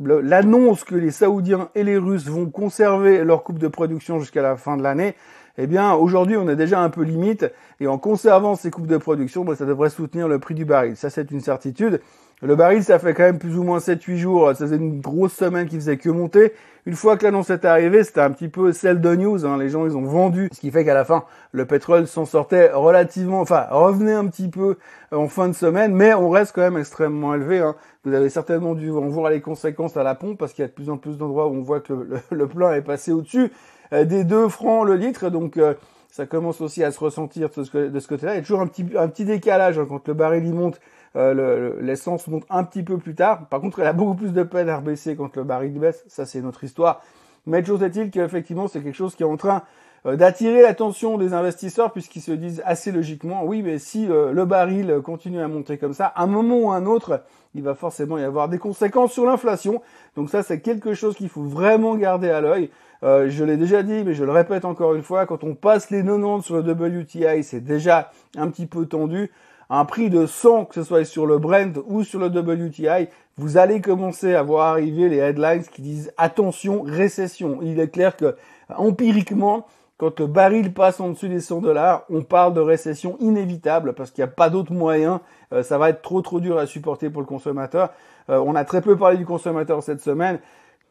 l'annonce 0.00 0.84
que 0.84 0.96
les 0.96 1.10
Saoudiens 1.10 1.70
et 1.74 1.84
les 1.84 1.96
Russes 1.96 2.26
vont 2.26 2.50
conserver 2.50 3.24
leur 3.24 3.44
coupe 3.44 3.58
de 3.58 3.68
production 3.68 4.18
jusqu'à 4.18 4.42
la 4.42 4.56
fin 4.56 4.76
de 4.76 4.82
l'année, 4.82 5.14
eh 5.58 5.66
bien 5.66 5.94
aujourd'hui 5.94 6.36
on 6.36 6.48
est 6.48 6.56
déjà 6.56 6.80
un 6.80 6.90
peu 6.90 7.02
limite 7.02 7.46
et 7.80 7.86
en 7.86 7.98
conservant 7.98 8.54
ces 8.56 8.70
coupes 8.70 8.86
de 8.86 8.96
production, 8.96 9.44
ben, 9.44 9.54
ça 9.54 9.66
devrait 9.66 9.90
soutenir 9.90 10.28
le 10.28 10.38
prix 10.38 10.54
du 10.54 10.64
baril. 10.64 10.96
Ça 10.96 11.10
c'est 11.10 11.30
une 11.30 11.40
certitude. 11.40 12.00
Le 12.42 12.56
baril, 12.56 12.82
ça 12.82 12.98
fait 12.98 13.14
quand 13.14 13.22
même 13.22 13.38
plus 13.38 13.56
ou 13.56 13.62
moins 13.62 13.78
7-8 13.78 14.16
jours, 14.16 14.48
ça 14.48 14.66
faisait 14.66 14.76
une 14.76 15.00
grosse 15.00 15.32
semaine 15.32 15.66
qui 15.66 15.76
faisait 15.76 15.96
que 15.96 16.10
monter. 16.10 16.52
Une 16.84 16.94
fois 16.94 17.16
que 17.16 17.24
l'annonce 17.24 17.48
est 17.48 17.64
arrivée, 17.64 18.04
c'était 18.04 18.20
un 18.20 18.32
petit 18.32 18.48
peu 18.48 18.72
celle 18.72 19.00
de 19.00 19.14
news, 19.14 19.46
hein. 19.46 19.56
les 19.56 19.70
gens 19.70 19.86
ils 19.86 19.96
ont 19.96 20.02
vendu, 20.02 20.50
ce 20.52 20.60
qui 20.60 20.70
fait 20.70 20.84
qu'à 20.84 20.92
la 20.92 21.06
fin, 21.06 21.24
le 21.52 21.64
pétrole 21.64 22.06
s'en 22.06 22.26
sortait 22.26 22.70
relativement, 22.72 23.40
enfin 23.40 23.66
revenait 23.70 24.12
un 24.12 24.26
petit 24.26 24.48
peu 24.48 24.76
en 25.10 25.28
fin 25.28 25.48
de 25.48 25.54
semaine, 25.54 25.94
mais 25.94 26.12
on 26.12 26.28
reste 26.28 26.52
quand 26.54 26.60
même 26.60 26.76
extrêmement 26.76 27.34
élevé. 27.34 27.60
Hein. 27.60 27.76
Vous 28.04 28.12
avez 28.12 28.28
certainement 28.28 28.74
dû 28.74 28.90
en 28.90 29.08
voir 29.08 29.30
les 29.30 29.40
conséquences 29.40 29.96
à 29.96 30.02
la 30.02 30.14
pompe, 30.14 30.36
parce 30.36 30.52
qu'il 30.52 30.62
y 30.62 30.66
a 30.66 30.68
de 30.68 30.74
plus 30.74 30.90
en 30.90 30.98
plus 30.98 31.16
d'endroits 31.16 31.46
où 31.46 31.54
on 31.54 31.62
voit 31.62 31.80
que 31.80 31.94
le, 31.94 32.18
le 32.30 32.46
plein 32.46 32.74
est 32.74 32.82
passé 32.82 33.12
au-dessus. 33.12 33.50
Euh, 33.92 34.04
des 34.04 34.24
2 34.24 34.48
francs 34.48 34.86
le 34.86 34.96
litre. 34.96 35.30
Donc 35.30 35.56
euh, 35.56 35.74
ça 36.10 36.26
commence 36.26 36.60
aussi 36.60 36.82
à 36.84 36.90
se 36.90 37.00
ressentir 37.00 37.48
de 37.50 37.64
ce, 37.64 38.08
côté-là. 38.08 38.34
Il 38.34 38.36
y 38.36 38.38
a 38.38 38.42
toujours 38.42 38.60
un 38.60 38.66
petit, 38.66 38.86
un 38.96 39.08
petit 39.08 39.24
décalage 39.24 39.78
hein, 39.78 39.86
quand 39.88 40.06
le 40.08 40.14
baril 40.14 40.46
y 40.46 40.52
monte. 40.52 40.80
Euh, 41.16 41.74
l'essence 41.80 42.26
monte 42.26 42.44
un 42.50 42.64
petit 42.64 42.82
peu 42.82 42.98
plus 42.98 43.14
tard. 43.14 43.46
Par 43.48 43.60
contre, 43.60 43.78
elle 43.78 43.86
a 43.86 43.92
beaucoup 43.92 44.14
plus 44.14 44.32
de 44.32 44.42
peine 44.42 44.68
à 44.68 44.78
rebaisser 44.78 45.14
quand 45.14 45.36
le 45.36 45.44
baril 45.44 45.72
baisse. 45.78 46.04
Ça, 46.08 46.26
c'est 46.26 46.40
notre 46.40 46.64
histoire. 46.64 47.02
Mais 47.46 47.62
toujours 47.62 47.82
est-il 47.84 48.10
qu'effectivement, 48.10 48.66
c'est 48.66 48.80
quelque 48.80 48.96
chose 48.96 49.14
qui 49.14 49.22
est 49.22 49.26
en 49.26 49.36
train 49.36 49.62
d'attirer 50.04 50.60
l'attention 50.60 51.16
des 51.16 51.32
investisseurs 51.32 51.90
puisqu'ils 51.90 52.20
se 52.20 52.32
disent 52.32 52.62
assez 52.66 52.92
logiquement, 52.92 53.42
oui, 53.44 53.62
mais 53.62 53.78
si 53.78 54.06
le 54.06 54.44
baril 54.44 55.00
continue 55.02 55.40
à 55.40 55.48
monter 55.48 55.78
comme 55.78 55.94
ça, 55.94 56.06
à 56.06 56.24
un 56.24 56.26
moment 56.26 56.56
ou 56.56 56.70
à 56.72 56.76
un 56.76 56.84
autre, 56.84 57.22
il 57.54 57.62
va 57.62 57.74
forcément 57.74 58.18
y 58.18 58.24
avoir 58.24 58.48
des 58.48 58.58
conséquences 58.58 59.12
sur 59.12 59.24
l'inflation. 59.24 59.80
Donc 60.16 60.30
ça, 60.30 60.42
c'est 60.42 60.60
quelque 60.60 60.94
chose 60.94 61.16
qu'il 61.16 61.28
faut 61.28 61.42
vraiment 61.42 61.94
garder 61.96 62.28
à 62.28 62.40
l'œil. 62.40 62.70
Euh, 63.04 63.28
je 63.28 63.44
l'ai 63.44 63.56
déjà 63.56 63.82
dit, 63.82 64.02
mais 64.02 64.14
je 64.14 64.24
le 64.24 64.32
répète 64.32 64.64
encore 64.64 64.94
une 64.94 65.02
fois, 65.02 65.26
quand 65.26 65.44
on 65.44 65.54
passe 65.54 65.90
les 65.90 66.02
90 66.02 66.42
sur 66.42 66.56
le 66.56 66.72
WTI, 66.72 67.44
c'est 67.44 67.60
déjà 67.60 68.10
un 68.36 68.48
petit 68.48 68.66
peu 68.66 68.86
tendu. 68.86 69.30
Un 69.70 69.84
prix 69.84 70.10
de 70.10 70.26
100, 70.26 70.66
que 70.66 70.74
ce 70.74 70.82
soit 70.82 71.04
sur 71.04 71.26
le 71.26 71.38
Brent 71.38 71.78
ou 71.86 72.02
sur 72.02 72.18
le 72.18 72.26
WTI, 72.26 73.08
vous 73.36 73.56
allez 73.56 73.80
commencer 73.80 74.34
à 74.34 74.42
voir 74.42 74.68
arriver 74.68 75.08
les 75.08 75.18
headlines 75.18 75.64
qui 75.64 75.82
disent 75.82 76.12
attention, 76.16 76.82
récession. 76.82 77.58
Il 77.62 77.80
est 77.80 77.88
clair 77.88 78.16
que 78.16 78.36
empiriquement, 78.76 79.66
quand 79.96 80.20
le 80.20 80.26
baril 80.26 80.72
passe 80.72 81.00
en 81.00 81.10
dessus 81.10 81.28
des 81.28 81.40
100 81.40 81.60
dollars, 81.60 82.04
on 82.10 82.22
parle 82.22 82.52
de 82.54 82.60
récession 82.60 83.16
inévitable 83.20 83.94
parce 83.94 84.10
qu'il 84.10 84.24
n'y 84.24 84.30
a 84.30 84.32
pas 84.32 84.50
d'autre 84.50 84.72
moyen. 84.72 85.20
Euh, 85.52 85.62
ça 85.62 85.78
va 85.78 85.90
être 85.90 86.02
trop 86.02 86.20
trop 86.20 86.40
dur 86.40 86.58
à 86.58 86.66
supporter 86.66 87.10
pour 87.10 87.22
le 87.22 87.26
consommateur. 87.26 87.90
Euh, 88.30 88.38
on 88.44 88.54
a 88.54 88.64
très 88.64 88.80
peu 88.80 88.96
parlé 88.96 89.16
du 89.16 89.26
consommateur 89.26 89.82
cette 89.82 90.00
semaine. 90.00 90.38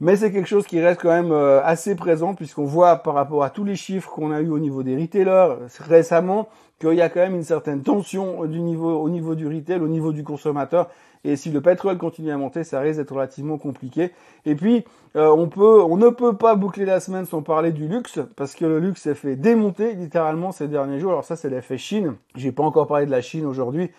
Mais 0.03 0.17
c'est 0.17 0.33
quelque 0.33 0.49
chose 0.49 0.67
qui 0.67 0.81
reste 0.81 0.99
quand 1.01 1.13
même 1.13 1.31
euh, 1.31 1.63
assez 1.63 1.95
présent 1.95 2.33
puisqu'on 2.33 2.65
voit 2.65 2.97
par 2.97 3.13
rapport 3.13 3.41
à 3.41 3.49
tous 3.49 3.63
les 3.63 3.77
chiffres 3.77 4.11
qu'on 4.11 4.31
a 4.31 4.41
eu 4.41 4.49
au 4.49 4.59
niveau 4.59 4.83
des 4.83 4.97
retailers 4.97 5.55
récemment 5.79 6.49
qu'il 6.81 6.95
y 6.95 7.01
a 7.01 7.07
quand 7.07 7.21
même 7.21 7.35
une 7.35 7.45
certaine 7.45 7.83
tension 7.83 8.37
au 8.37 8.47
niveau 8.47 9.35
du 9.35 9.47
retail, 9.47 9.79
au 9.79 9.87
niveau 9.87 10.11
du 10.11 10.25
consommateur. 10.25 10.89
Et 11.23 11.37
si 11.37 11.51
le 11.51 11.61
pétrole 11.61 11.97
continue 11.97 12.31
à 12.31 12.37
monter, 12.37 12.65
ça 12.65 12.81
risque 12.81 12.99
d'être 12.99 13.13
relativement 13.13 13.57
compliqué. 13.57 14.11
Et 14.45 14.55
puis, 14.55 14.83
euh, 15.15 15.29
on 15.29 15.95
ne 15.95 16.09
peut 16.09 16.35
pas 16.35 16.55
boucler 16.55 16.83
la 16.83 16.99
semaine 16.99 17.25
sans 17.25 17.41
parler 17.41 17.71
du 17.71 17.87
luxe, 17.87 18.19
parce 18.35 18.55
que 18.55 18.65
le 18.65 18.79
luxe 18.79 19.03
s'est 19.03 19.15
fait 19.15 19.37
démonter 19.37 19.93
littéralement 19.93 20.51
ces 20.51 20.67
derniers 20.67 20.99
jours. 20.99 21.11
Alors 21.11 21.23
ça, 21.23 21.37
c'est 21.37 21.49
l'effet 21.49 21.77
Chine. 21.77 22.15
J'ai 22.35 22.51
pas 22.51 22.63
encore 22.63 22.87
parlé 22.87 23.05
de 23.05 23.11
la 23.11 23.21
Chine 23.21 23.45
aujourd'hui. 23.45 23.89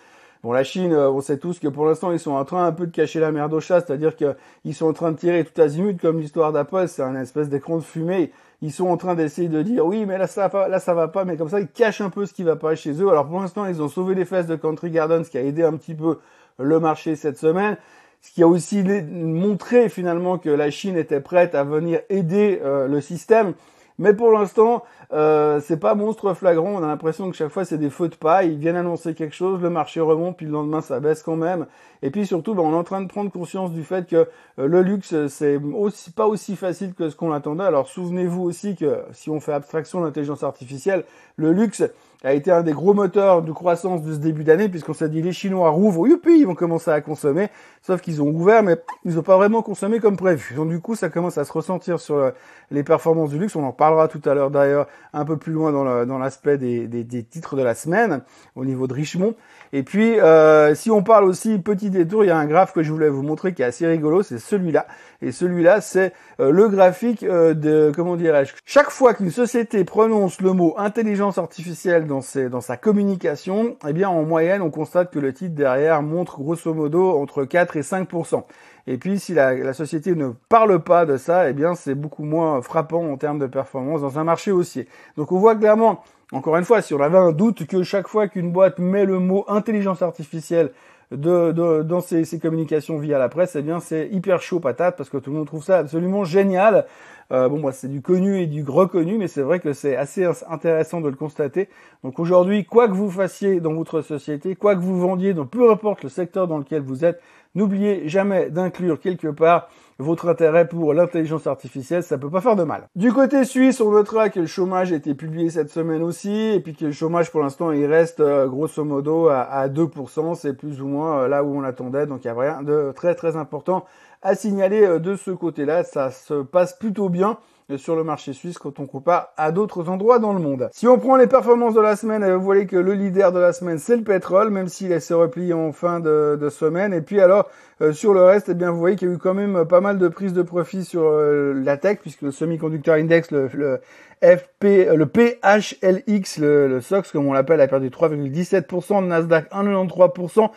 Bon, 0.45 0.53
la 0.53 0.63
Chine, 0.63 0.93
euh, 0.93 1.11
on 1.11 1.23
sait 1.23 1.39
tous 1.39 1.59
que 1.59 1.69
pour 1.69 1.87
l'instant, 1.87 2.13
ils 2.13 2.21
sont 2.21 2.33
en 2.33 2.45
train 2.45 2.67
un 2.67 2.73
peu 2.73 2.87
de 2.87 2.95
cacher 2.95 3.19
la 3.19 3.33
merde 3.33 3.55
au 3.55 3.61
chat, 3.61 3.81
c'est-à-dire 3.81 4.15
qu'ils 4.15 4.75
sont 4.75 4.85
en 4.85 4.93
train 4.93 5.11
de 5.11 5.17
tirer 5.17 5.43
tout 5.43 5.59
azimut, 5.59 5.99
comme 5.99 6.21
l'histoire 6.21 6.53
d'Apple, 6.53 6.87
c'est 6.87 7.01
un 7.01 7.17
espèce 7.17 7.49
d'écran 7.49 7.79
de 7.79 7.83
fumée. 7.83 8.31
Ils 8.61 8.71
sont 8.71 8.89
en 8.89 8.99
train 8.99 9.15
d'essayer 9.15 9.49
de 9.49 9.63
dire, 9.63 9.87
oui, 9.87 10.05
mais 10.05 10.19
là, 10.19 10.27
ça 10.27 10.49
va, 10.49 10.69
là, 10.69 10.81
ça 10.81 10.93
va 10.93 11.09
pas, 11.09 11.25
mais 11.25 11.39
comme 11.39 11.49
ça, 11.49 11.61
ils 11.61 11.67
cachent 11.67 12.03
un 12.03 12.11
peu 12.11 12.27
ce 12.27 12.35
qui 12.35 12.43
va 12.43 12.57
pas 12.57 12.75
chez 12.75 12.93
eux. 13.01 13.09
Alors, 13.09 13.27
pour 13.27 13.41
l'instant, 13.41 13.65
ils 13.65 13.81
ont 13.81 13.89
sauvé 13.89 14.15
les 14.15 14.27
fesses 14.27 14.47
de 14.47 14.55
Country 14.55 14.91
Garden, 14.91 15.25
ce 15.25 15.31
qui 15.31 15.39
a 15.39 15.41
aidé 15.41 15.63
un 15.63 15.79
petit 15.79 15.95
peu 15.95 16.19
le 16.59 16.79
marché 16.79 17.17
cette 17.17 17.39
semaine. 17.39 17.79
Ce 18.21 18.31
qui 18.31 18.43
a 18.43 18.47
aussi 18.47 18.83
montré 18.83 19.89
finalement 19.89 20.37
que 20.37 20.51
la 20.51 20.71
Chine 20.71 20.99
était 20.99 21.21
prête 21.21 21.55
à 21.55 21.65
venir 21.65 22.01
aider 22.11 22.61
euh, 22.63 22.87
le 22.87 23.01
système. 23.01 23.55
Mais 23.99 24.13
pour 24.13 24.33
l'instant, 24.33 24.83
euh, 25.13 25.61
c'est 25.61 25.79
pas 25.79 25.95
monstre 25.95 26.35
flagrant. 26.35 26.73
On 26.75 26.83
a 26.83 26.87
l'impression 26.87 27.31
que 27.31 27.37
chaque 27.37 27.51
fois 27.51 27.65
c'est 27.65 27.79
des 27.79 27.91
feux 27.91 28.09
de 28.09 28.17
paille. 28.17 28.53
Ils 28.53 28.59
viennent 28.59 28.77
annoncer 28.77 29.15
quelque 29.15 29.35
chose, 29.35 29.63
le 29.63 29.71
marché 29.71 30.01
remonte, 30.01 30.37
puis 30.37 30.47
le 30.47 30.53
lendemain 30.53 30.81
ça 30.81 30.99
baisse 30.99 31.23
quand 31.23 31.37
même. 31.37 31.67
Et 32.03 32.11
puis 32.11 32.27
surtout, 32.27 32.55
ben, 32.55 32.63
on 32.63 32.73
est 32.73 32.77
en 32.77 32.85
train 32.85 33.01
de 33.01 33.07
prendre 33.07 33.31
conscience 33.31 33.71
du 33.71 33.85
fait 33.85 34.09
que 34.09 34.29
euh, 34.59 34.67
le 34.67 34.83
luxe 34.83 35.15
c'est 35.29 35.57
aussi 35.57 36.11
pas 36.11 36.27
aussi 36.27 36.57
facile 36.57 36.95
que 36.95 37.09
ce 37.09 37.15
qu'on 37.15 37.33
attendait. 37.33 37.65
Alors 37.65 37.89
souvenez-vous 37.89 38.43
aussi 38.43 38.75
que 38.75 39.03
si 39.13 39.31
on 39.31 39.39
fait 39.39 39.53
abstraction 39.53 40.01
de 40.01 40.07
l'intelligence 40.07 40.43
artificielle, 40.43 41.05
le 41.37 41.53
luxe 41.53 41.85
a 42.25 42.33
été 42.33 42.51
un 42.51 42.63
des 42.63 42.73
gros 42.73 42.95
moteurs 42.95 43.43
de 43.43 43.53
croissance 43.53 44.03
de 44.03 44.15
ce 44.15 44.19
début 44.19 44.45
d'année, 44.45 44.69
puisqu'on 44.69 44.95
s'est 44.95 45.11
dit 45.11 45.21
les 45.21 45.33
Chinois 45.33 45.69
rouvrent, 45.69 46.09
youpi, 46.09 46.41
ils 46.41 46.47
vont 46.47 46.55
commencer 46.55 46.91
à 46.91 47.01
consommer, 47.03 47.49
sauf 47.83 48.01
qu'ils 48.01 48.23
ont 48.23 48.29
ouvert, 48.29 48.63
mais 48.63 48.77
ils 49.05 49.15
n'ont 49.15 49.23
pas 49.23 49.37
vraiment 49.37 49.61
consommé 49.61 50.01
comme 50.01 50.17
prévu. 50.17 50.55
Donc 50.55 50.71
du 50.71 50.81
coup, 50.81 50.95
ça 50.95 51.11
commence 51.11 51.37
à 51.37 51.45
se 51.45 51.53
ressentir 51.53 52.01
sur 52.01 52.17
euh, 52.17 52.31
les 52.71 52.83
performances 52.83 53.31
du 53.31 53.39
luxe. 53.39 53.55
On 53.57 53.65
en 53.65 53.73
parlera 53.73 54.09
tout 54.09 54.23
à 54.25 54.35
l'heure 54.35 54.51
d'ailleurs, 54.51 54.87
un 55.13 55.25
peu 55.25 55.37
plus 55.37 55.53
loin 55.53 55.71
dans 55.73 56.19
l'aspect 56.19 56.57
des, 56.57 56.87
des, 56.87 57.23
titres 57.23 57.57
de 57.57 57.63
la 57.63 57.75
semaine, 57.75 58.23
au 58.57 58.65
niveau 58.65 58.87
de 58.87 58.95
Richemont. 58.95 59.35
Et 59.77 59.83
puis, 59.83 60.21
euh, 60.21 60.73
si 60.77 60.93
on 60.93 61.03
parle 61.03 61.25
aussi 61.25 61.59
petit 61.59 61.91
détour, 61.91 62.23
il 62.23 62.29
y 62.29 62.31
a 62.31 62.39
un 62.39 62.47
graphe 62.47 62.73
que 62.73 62.85
je 62.85 62.93
voulais 62.93 63.09
vous 63.09 63.23
montrer 63.23 63.55
qui 63.55 63.63
est 63.63 63.65
assez 63.65 63.85
rigolo, 63.89 64.23
c'est 64.23 64.39
celui-là. 64.39 64.87
Et 65.21 65.33
celui-là, 65.33 65.81
c'est 65.81 66.13
euh, 66.39 66.53
le 66.53 66.69
graphique 66.69 67.25
euh, 67.25 67.55
de, 67.55 67.91
comment 67.93 68.15
dirais-je, 68.15 68.55
chaque 68.65 68.91
fois 68.91 69.15
qu'une 69.15 69.33
société 69.33 69.83
prononce 69.83 70.41
le 70.41 70.53
mot 70.53 70.77
intelligence 70.79 71.39
artificielle 71.39 72.07
dans, 72.07 72.21
ses, 72.21 72.49
dans 72.49 72.61
sa 72.61 72.77
communication, 72.77 73.77
eh 73.85 73.93
bien, 73.93 74.09
en 74.09 74.23
moyenne, 74.23 74.63
on 74.63 74.71
constate 74.71 75.11
que 75.11 75.19
le 75.19 75.33
titre 75.33 75.57
derrière 75.57 76.03
montre 76.03 76.39
grosso 76.39 76.73
modo 76.73 77.21
entre 77.21 77.45
4 77.45 77.77
et 77.77 77.81
5% 77.81 78.45
et 78.87 78.99
puis, 78.99 79.19
si 79.19 79.33
la, 79.33 79.55
la, 79.55 79.73
société 79.73 80.15
ne 80.15 80.29
parle 80.49 80.83
pas 80.83 81.07
de 81.07 81.17
ça, 81.17 81.49
eh 81.49 81.55
bien, 81.55 81.75
c'est 81.75 81.95
beaucoup 81.95 82.25
moins 82.25 82.61
frappant 82.61 83.03
en 83.11 83.17
termes 83.17 83.39
de 83.39 83.47
performance 83.47 84.03
dans 84.03 84.19
un 84.19 84.25
marché 84.25 84.53
haussier. 84.53 84.87
Donc, 85.17 85.33
on 85.33 85.39
voit 85.39 85.57
clairement 85.57 86.03
encore 86.35 86.57
une 86.57 86.65
fois, 86.65 86.83
si 86.83 86.93
on 86.95 87.01
avait 87.01 87.17
un 87.17 87.31
doute 87.31 87.65
que 87.65 87.85
chaque 87.85 88.09
fois 88.09 88.27
qu'une 88.27 88.51
boîte 88.51 88.81
met 88.81 89.05
le 89.05 89.21
mot 89.21 89.45
intelligence 89.47 90.03
artificielle 90.03 90.73
dans 91.13 92.01
ses, 92.01 92.41
communications 92.41 92.99
via 92.99 93.21
la 93.21 93.29
presse, 93.29 93.55
eh 93.55 93.63
bien 93.63 93.79
c'est 93.79 94.09
hyper 94.11 94.43
chaud 94.43 94.59
patate 94.59 94.97
parce 94.97 95.09
que 95.09 95.17
tout 95.19 95.31
le 95.31 95.37
monde 95.37 95.47
trouve 95.47 95.63
ça 95.63 95.79
absolument 95.79 96.25
génial. 96.25 96.87
Euh, 97.31 97.49
bon, 97.49 97.59
moi 97.59 97.71
c'est 97.71 97.87
du 97.87 98.03
connu 98.03 98.41
et 98.41 98.49
du 98.49 98.65
reconnu, 98.67 99.17
mais 99.17 99.29
c'est 99.29 99.43
vrai 99.43 99.61
que 99.61 99.73
c'est 99.73 99.95
assez 99.95 100.27
intéressant 100.51 101.01
de 101.01 101.09
le 101.09 101.15
constater. 101.15 101.69
Donc 102.03 102.19
aujourd'hui, 102.19 102.65
quoi 102.65 102.89
que 102.89 102.95
vous 102.95 103.11
fassiez 103.11 103.61
dans 103.61 103.73
votre 103.73 104.03
société, 104.03 104.57
quoi 104.57 104.75
que 104.75 104.81
vous 104.81 104.99
vendiez, 104.99 105.35
donc 105.35 105.51
peu 105.51 105.71
importe 105.71 106.03
le 106.03 106.09
secteur 106.09 106.49
dans 106.49 106.59
lequel 106.59 106.83
vous 106.83 107.05
êtes, 107.05 107.23
n'oubliez 107.55 108.09
jamais 108.09 108.51
d'inclure 108.51 108.99
quelque 108.99 109.29
part 109.29 109.69
votre 109.99 110.29
intérêt 110.29 110.67
pour 110.67 110.95
l'intelligence 110.95 111.47
artificielle, 111.47 112.03
ça 112.03 112.19
peut 112.19 112.31
pas 112.31 112.41
faire 112.41 112.57
de 112.57 112.65
mal. 112.65 112.89
Du 112.97 113.13
côté 113.13 113.45
suisse, 113.45 113.81
on 113.81 113.91
notera 113.91 114.29
que 114.29 114.41
le 114.41 114.47
chômage 114.47 114.93
a 114.93 114.97
été 114.97 115.15
publié 115.15 115.51
cette 115.51 115.71
semaine 115.71 116.03
aussi, 116.03 116.35
et 116.35 116.61
puis 116.61 116.75
que 116.75 116.87
le 116.87 116.93
chômage 116.93 117.31
pour 117.31 117.41
l'instant 117.41 117.71
il 117.73 117.87
reste 117.87 118.21
euh, 118.21 118.47
grosso 118.49 118.85
modo 118.85 119.29
à, 119.29 119.69
2%, 119.69 120.35
c'est 120.35 120.55
plus 120.55 120.81
ou 120.81 120.87
moins 120.87 121.21
euh, 121.21 121.29
là 121.29 121.45
où 121.45 121.57
on 121.57 121.63
attendait, 121.63 122.07
donc 122.07 122.25
il 122.25 122.33
n'y 122.33 122.39
a 122.39 122.41
rien 122.41 122.63
de 122.63 122.93
très 122.95 123.15
très 123.15 123.37
important 123.37 123.85
à 124.23 124.35
signaler 124.35 124.85
euh, 124.85 124.99
de 124.99 125.17
ce 125.17 125.31
côté-là, 125.31 125.85
ça 125.85 126.11
se 126.11 126.43
passe 126.43 126.73
plutôt 126.73 127.09
bien 127.09 127.39
sur 127.79 127.97
le 127.97 128.05
marché 128.05 128.33
suisse 128.33 128.59
quand 128.59 128.79
on 128.79 128.87
compare 128.87 129.31
à 129.37 129.51
d'autres 129.51 129.89
endroits 129.89 130.19
dans 130.19 130.33
le 130.33 130.41
monde. 130.41 130.69
Si 130.73 130.87
on 130.87 130.99
prend 130.99 131.17
les 131.17 131.27
performances 131.27 131.75
de 131.75 131.81
la 131.81 131.97
semaine, 131.97 132.31
vous 132.35 132.45
voyez 132.45 132.67
que 132.67 132.77
le 132.77 132.93
leader 132.93 133.33
de 133.33 133.39
la 133.39 133.53
semaine 133.53 133.79
c'est 133.79 133.97
le 133.97 134.03
pétrole, 134.03 134.51
même 134.51 134.69
s'il 134.69 135.01
s'est 135.01 135.15
replié 135.15 135.55
en 135.55 135.73
fin 135.73 136.01
de, 136.01 136.49
semaine. 136.51 136.93
Et 136.93 137.01
puis 137.01 137.21
alors 137.21 137.49
euh, 137.81 137.93
sur 137.93 138.13
le 138.13 138.23
reste, 138.23 138.51
eh 138.51 138.55
bien 138.55 138.71
vous 138.71 138.79
voyez 138.79 138.97
qu'il 138.97 139.09
y 139.09 139.11
a 139.11 139.15
eu 139.15 139.19
quand 139.19 139.35
même 139.35 139.65
pas 139.65 139.81
mal 139.81 139.99
de 139.99 140.09
prises 140.09 140.35
de 140.35 140.43
profit 140.43 140.85
sur 140.85 141.05
euh, 141.05 141.55
la 141.55 141.77
tech, 141.77 141.99
puisque 142.01 142.23
le 142.23 142.33
semi-conducteur 142.33 142.97
index, 142.97 143.31
le, 143.31 143.49
le 143.55 143.81
FP, 144.23 144.65
euh, 144.65 144.97
le 144.97 145.07
PHLX, 145.07 146.39
le, 146.39 146.69
le 146.69 146.81
SOX 146.81 147.13
comme 147.13 147.27
on 147.27 147.33
l'appelle, 147.33 147.61
a 147.61 147.67
perdu 147.67 147.89
3,17%, 147.89 149.01
le 149.01 149.07
Nasdaq 149.07 149.51
1,93%. 149.51 150.51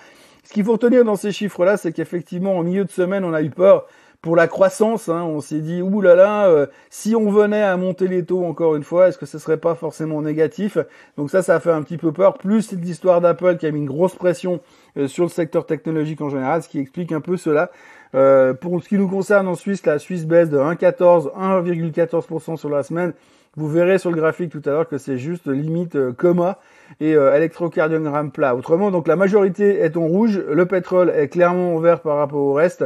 Ce 0.43 0.53
qu'il 0.53 0.63
faut 0.63 0.73
retenir 0.73 1.03
dans 1.03 1.17
ces 1.17 1.31
chiffres-là, 1.31 1.75
c'est 1.75 1.91
qu'effectivement, 1.91 2.57
au 2.57 2.63
milieu 2.63 2.85
de 2.85 2.89
semaine, 2.89 3.25
on 3.25 3.33
a 3.33 3.41
eu 3.41 3.49
peur 3.49 3.85
pour 4.21 4.35
la 4.35 4.47
croissance, 4.47 5.09
hein, 5.09 5.23
on 5.23 5.41
s'est 5.41 5.59
dit 5.59 5.81
ouh 5.81 6.01
là 6.01 6.15
là, 6.15 6.47
euh, 6.47 6.65
si 6.89 7.15
on 7.15 7.29
venait 7.29 7.61
à 7.61 7.77
monter 7.77 8.07
les 8.07 8.25
taux 8.25 8.43
encore 8.43 8.75
une 8.75 8.83
fois, 8.83 9.07
est-ce 9.07 9.17
que 9.17 9.27
ce 9.27 9.37
serait 9.37 9.57
pas 9.57 9.75
forcément 9.75 10.21
négatif? 10.21 10.77
Donc 11.17 11.29
ça, 11.29 11.43
ça 11.43 11.55
a 11.55 11.59
fait 11.59 11.71
un 11.71 11.83
petit 11.83 11.97
peu 11.97 12.11
peur. 12.11 12.37
Plus 12.37 12.71
l'histoire 12.71 13.21
d'Apple 13.21 13.57
qui 13.57 13.67
a 13.67 13.71
mis 13.71 13.79
une 13.79 13.85
grosse 13.85 14.15
pression 14.15 14.59
euh, 14.97 15.07
sur 15.07 15.23
le 15.23 15.29
secteur 15.29 15.65
technologique 15.65 16.19
en 16.21 16.29
général, 16.29 16.63
ce 16.63 16.69
qui 16.69 16.79
explique 16.79 17.11
un 17.11 17.21
peu 17.21 17.37
cela. 17.37 17.69
Euh, 18.15 18.53
pour 18.53 18.81
ce 18.81 18.89
qui 18.89 18.97
nous 18.97 19.07
concerne 19.07 19.47
en 19.47 19.55
Suisse, 19.55 19.85
la 19.85 19.99
Suisse 19.99 20.25
baisse 20.25 20.49
de 20.49 20.57
1,14, 20.57 21.31
1,14% 21.37 22.57
sur 22.57 22.69
la 22.69 22.81
semaine. 22.81 23.13
Vous 23.55 23.69
verrez 23.69 23.97
sur 23.97 24.11
le 24.11 24.17
graphique 24.17 24.51
tout 24.51 24.61
à 24.65 24.69
l'heure 24.69 24.87
que 24.87 24.97
c'est 24.97 25.17
juste 25.17 25.47
limite 25.47 25.97
coma 26.13 26.59
et 26.99 27.13
électrocardiogramme 27.13 28.31
plat. 28.31 28.55
Autrement, 28.55 28.91
donc 28.91 29.07
la 29.07 29.15
majorité 29.15 29.79
est 29.79 29.97
en 29.97 30.05
rouge, 30.05 30.37
le 30.37 30.65
pétrole 30.67 31.09
est 31.09 31.27
clairement 31.27 31.75
en 31.75 31.79
vert 31.79 32.01
par 32.01 32.17
rapport 32.17 32.39
au 32.39 32.53
reste. 32.53 32.85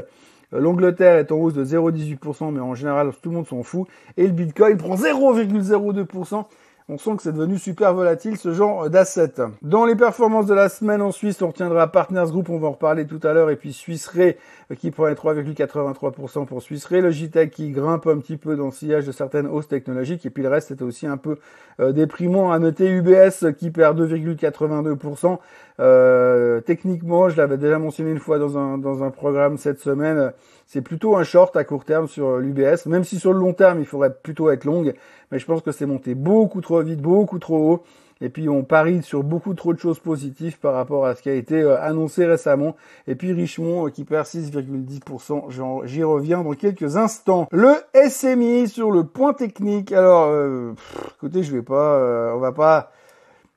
L'Angleterre 0.51 1.17
est 1.17 1.31
en 1.31 1.37
hausse 1.37 1.53
de 1.53 1.63
0,18%, 1.63 2.51
mais 2.51 2.59
en 2.59 2.75
général, 2.75 3.11
tout 3.21 3.29
le 3.29 3.35
monde 3.35 3.47
s'en 3.47 3.63
fout. 3.63 3.87
Et 4.17 4.27
le 4.27 4.33
Bitcoin 4.33 4.77
prend 4.77 4.95
0,02%. 4.95 6.45
On 6.93 6.97
sent 6.97 7.11
que 7.15 7.23
c'est 7.23 7.31
devenu 7.31 7.57
super 7.57 7.93
volatile 7.93 8.35
ce 8.35 8.51
genre 8.51 8.89
d'asset. 8.89 9.35
Dans 9.61 9.85
les 9.85 9.95
performances 9.95 10.45
de 10.45 10.53
la 10.53 10.67
semaine 10.67 11.01
en 11.01 11.13
Suisse, 11.13 11.41
on 11.41 11.47
retiendra 11.47 11.89
Partners 11.89 12.25
Group, 12.27 12.49
on 12.49 12.57
va 12.57 12.67
en 12.67 12.71
reparler 12.71 13.07
tout 13.07 13.21
à 13.23 13.31
l'heure, 13.31 13.49
et 13.49 13.55
puis 13.55 13.71
Suisse 13.71 14.07
Ray 14.07 14.35
euh, 14.69 14.75
qui 14.75 14.91
prend 14.91 15.09
3,83% 15.09 16.45
pour 16.45 16.61
Suisse 16.61 16.83
Ray, 16.83 16.99
Logitech 16.99 17.49
qui 17.49 17.69
grimpe 17.69 18.07
un 18.07 18.17
petit 18.17 18.35
peu 18.35 18.57
dans 18.57 18.65
le 18.65 18.71
sillage 18.73 19.05
de 19.05 19.13
certaines 19.13 19.47
hausses 19.47 19.69
technologiques, 19.69 20.25
et 20.25 20.29
puis 20.29 20.43
le 20.43 20.49
reste 20.49 20.67
c'était 20.67 20.83
aussi 20.83 21.07
un 21.07 21.15
peu 21.15 21.37
euh, 21.79 21.93
déprimant 21.93 22.51
à 22.51 22.59
noter 22.59 22.89
UBS 22.89 23.53
qui 23.57 23.71
perd 23.71 23.97
2,82%. 23.97 25.37
Euh, 25.79 26.59
techniquement, 26.59 27.29
je 27.29 27.37
l'avais 27.37 27.57
déjà 27.57 27.79
mentionné 27.79 28.11
une 28.11 28.19
fois 28.19 28.37
dans 28.37 28.57
un, 28.57 28.77
dans 28.77 29.01
un 29.05 29.11
programme 29.11 29.57
cette 29.57 29.79
semaine, 29.79 30.33
c'est 30.71 30.81
plutôt 30.81 31.17
un 31.17 31.25
short 31.25 31.53
à 31.57 31.65
court 31.65 31.83
terme 31.83 32.07
sur 32.07 32.37
l'UBS, 32.37 32.85
même 32.85 33.03
si 33.03 33.19
sur 33.19 33.33
le 33.33 33.39
long 33.39 33.51
terme, 33.51 33.81
il 33.81 33.85
faudrait 33.85 34.13
plutôt 34.13 34.49
être 34.51 34.63
long, 34.63 34.85
mais 35.29 35.37
je 35.37 35.45
pense 35.45 35.61
que 35.61 35.73
c'est 35.73 35.85
monté 35.85 36.15
beaucoup 36.15 36.61
trop 36.61 36.81
vite, 36.81 37.01
beaucoup 37.01 37.39
trop 37.39 37.73
haut. 37.73 37.83
Et 38.21 38.29
puis 38.29 38.47
on 38.47 38.63
parie 38.63 39.03
sur 39.03 39.21
beaucoup 39.21 39.53
trop 39.53 39.73
de 39.73 39.79
choses 39.79 39.99
positives 39.99 40.59
par 40.59 40.73
rapport 40.73 41.05
à 41.05 41.15
ce 41.15 41.23
qui 41.23 41.29
a 41.29 41.33
été 41.33 41.55
euh, 41.59 41.81
annoncé 41.81 42.25
récemment. 42.25 42.77
Et 43.05 43.15
puis 43.15 43.33
Richemont 43.33 43.87
euh, 43.87 43.89
qui 43.89 44.05
perd 44.05 44.25
6,10%. 44.25 45.83
J'y 45.87 46.03
reviens 46.03 46.41
dans 46.41 46.53
quelques 46.53 46.95
instants. 46.95 47.49
Le 47.51 47.73
SMI 48.07 48.69
sur 48.69 48.91
le 48.91 49.03
point 49.03 49.33
technique. 49.33 49.91
Alors, 49.91 50.29
euh, 50.29 50.73
écoutez, 51.17 51.43
je 51.43 51.51
vais 51.51 51.63
pas, 51.63 52.33
on 52.33 52.39
va 52.39 52.53
pas 52.53 52.91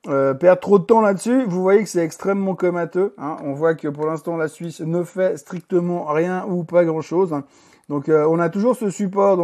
perdre 0.05 0.61
trop 0.61 0.79
de 0.79 0.85
temps 0.85 1.01
là-dessus. 1.01 1.45
Vous 1.45 1.63
voyez 1.63 1.83
que 1.83 1.89
c'est 1.89 2.05
extrêmement 2.05 2.55
comateux. 2.55 3.15
Hein. 3.19 3.37
On 3.43 3.53
voit 3.53 3.75
que 3.75 3.89
pour 3.89 4.07
l'instant 4.07 4.37
la 4.37 4.49
Suisse 4.49 4.81
ne 4.81 5.03
fait 5.03 5.37
strictement 5.37 6.05
rien 6.07 6.45
ou 6.49 6.65
pas 6.65 6.85
grand-chose. 6.85 7.33
Hein. 7.33 7.45
Donc 7.89 8.09
on 8.09 8.39
a 8.39 8.49
toujours 8.49 8.77
ce 8.77 8.91
support 8.91 9.39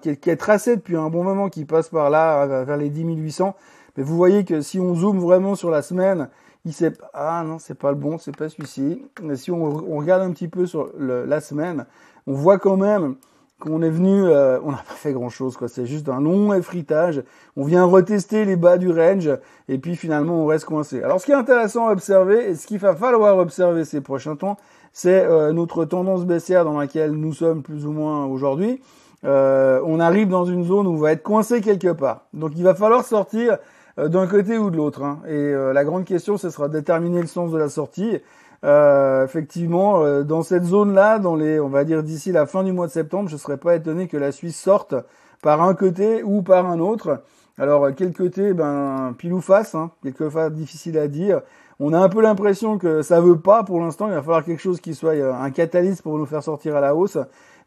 qui, 0.00 0.08
est, 0.08 0.36
tracé 0.36 0.76
depuis 0.76 0.96
un 0.96 1.10
bon 1.10 1.24
moment 1.24 1.48
qui 1.48 1.64
passe 1.64 1.88
par 1.88 2.08
là 2.08 2.64
vers 2.64 2.76
les 2.76 2.88
10 2.88 3.04
800. 3.04 3.54
Mais 3.96 4.02
vous 4.02 4.16
voyez 4.16 4.44
que 4.44 4.60
si 4.62 4.80
on 4.80 4.94
zoome 4.94 5.18
vraiment 5.18 5.54
sur 5.54 5.70
la 5.70 5.82
semaine, 5.82 6.28
il 6.64 6.72
sait 6.72 6.92
ah 7.12 7.42
non 7.46 7.58
c'est 7.58 7.74
pas 7.74 7.90
le 7.90 7.96
bon, 7.96 8.18
c'est 8.18 8.36
pas 8.36 8.48
celui-ci. 8.48 9.04
Mais 9.22 9.36
si 9.36 9.50
on, 9.50 9.96
regarde 9.98 10.22
un 10.22 10.30
petit 10.32 10.48
peu 10.48 10.66
sur 10.66 10.90
la 10.98 11.40
semaine, 11.40 11.86
on 12.26 12.32
voit 12.32 12.58
quand 12.58 12.76
même 12.76 13.16
qu'on 13.62 13.82
est 13.82 13.90
venu, 13.90 14.24
euh, 14.24 14.58
on 14.64 14.72
n'a 14.72 14.78
pas 14.78 14.94
fait 14.94 15.12
grand 15.12 15.28
chose 15.28 15.56
quoi. 15.56 15.68
C'est 15.68 15.86
juste 15.86 16.08
un 16.08 16.20
long 16.20 16.52
effritage. 16.52 17.22
On 17.56 17.64
vient 17.64 17.84
retester 17.84 18.44
les 18.44 18.56
bas 18.56 18.76
du 18.76 18.90
range 18.90 19.30
et 19.68 19.78
puis 19.78 19.96
finalement 19.96 20.42
on 20.42 20.46
reste 20.46 20.64
coincé. 20.64 21.02
Alors 21.02 21.20
ce 21.20 21.26
qui 21.26 21.32
est 21.32 21.36
intéressant 21.36 21.88
à 21.88 21.92
observer 21.92 22.50
et 22.50 22.54
ce 22.54 22.66
qu'il 22.66 22.78
va 22.78 22.94
falloir 22.94 23.38
observer 23.38 23.84
ces 23.84 24.00
prochains 24.00 24.36
temps, 24.36 24.56
c'est 24.92 25.24
euh, 25.24 25.52
notre 25.52 25.84
tendance 25.84 26.24
baissière 26.24 26.64
dans 26.64 26.78
laquelle 26.78 27.12
nous 27.12 27.32
sommes 27.32 27.62
plus 27.62 27.86
ou 27.86 27.92
moins 27.92 28.26
aujourd'hui. 28.26 28.80
Euh, 29.24 29.80
on 29.84 30.00
arrive 30.00 30.28
dans 30.28 30.44
une 30.44 30.64
zone 30.64 30.86
où 30.86 30.94
on 30.94 30.96
va 30.96 31.12
être 31.12 31.22
coincé 31.22 31.60
quelque 31.60 31.92
part. 31.92 32.26
Donc 32.32 32.52
il 32.56 32.64
va 32.64 32.74
falloir 32.74 33.04
sortir 33.04 33.58
euh, 33.98 34.08
d'un 34.08 34.26
côté 34.26 34.58
ou 34.58 34.70
de 34.70 34.76
l'autre. 34.76 35.02
Hein. 35.02 35.20
Et 35.26 35.32
euh, 35.32 35.72
la 35.72 35.84
grande 35.84 36.04
question, 36.04 36.36
ce 36.36 36.50
sera 36.50 36.68
de 36.68 36.72
déterminer 36.72 37.20
le 37.20 37.26
sens 37.26 37.52
de 37.52 37.58
la 37.58 37.68
sortie. 37.68 38.18
Euh, 38.64 39.24
effectivement, 39.24 40.04
euh, 40.04 40.22
dans 40.22 40.42
cette 40.42 40.64
zone-là, 40.64 41.18
dans 41.18 41.34
les, 41.34 41.58
on 41.58 41.68
va 41.68 41.82
dire 41.84 42.02
d'ici 42.02 42.30
la 42.30 42.46
fin 42.46 42.62
du 42.62 42.72
mois 42.72 42.86
de 42.86 42.92
septembre, 42.92 43.28
je 43.28 43.34
ne 43.34 43.40
serais 43.40 43.56
pas 43.56 43.74
étonné 43.74 44.06
que 44.06 44.16
la 44.16 44.30
Suisse 44.30 44.56
sorte 44.56 44.94
par 45.42 45.62
un 45.62 45.74
côté 45.74 46.22
ou 46.22 46.42
par 46.42 46.66
un 46.66 46.78
autre. 46.78 47.22
Alors 47.58 47.88
quel 47.96 48.12
côté, 48.12 48.54
ben 48.54 49.14
pile 49.18 49.32
ou 49.32 49.40
face, 49.40 49.74
hein, 49.74 49.90
quelquefois 50.02 50.48
difficile 50.48 50.96
à 50.96 51.08
dire. 51.08 51.42
On 51.80 51.92
a 51.92 51.98
un 51.98 52.08
peu 52.08 52.22
l'impression 52.22 52.78
que 52.78 53.02
ça 53.02 53.20
veut 53.20 53.38
pas 53.38 53.64
pour 53.64 53.80
l'instant. 53.80 54.06
Il 54.06 54.14
va 54.14 54.22
falloir 54.22 54.44
quelque 54.44 54.62
chose 54.62 54.80
qui 54.80 54.94
soit 54.94 55.14
un 55.14 55.50
catalyse 55.50 56.00
pour 56.00 56.16
nous 56.16 56.26
faire 56.26 56.42
sortir 56.42 56.76
à 56.76 56.80
la 56.80 56.94
hausse. 56.94 57.18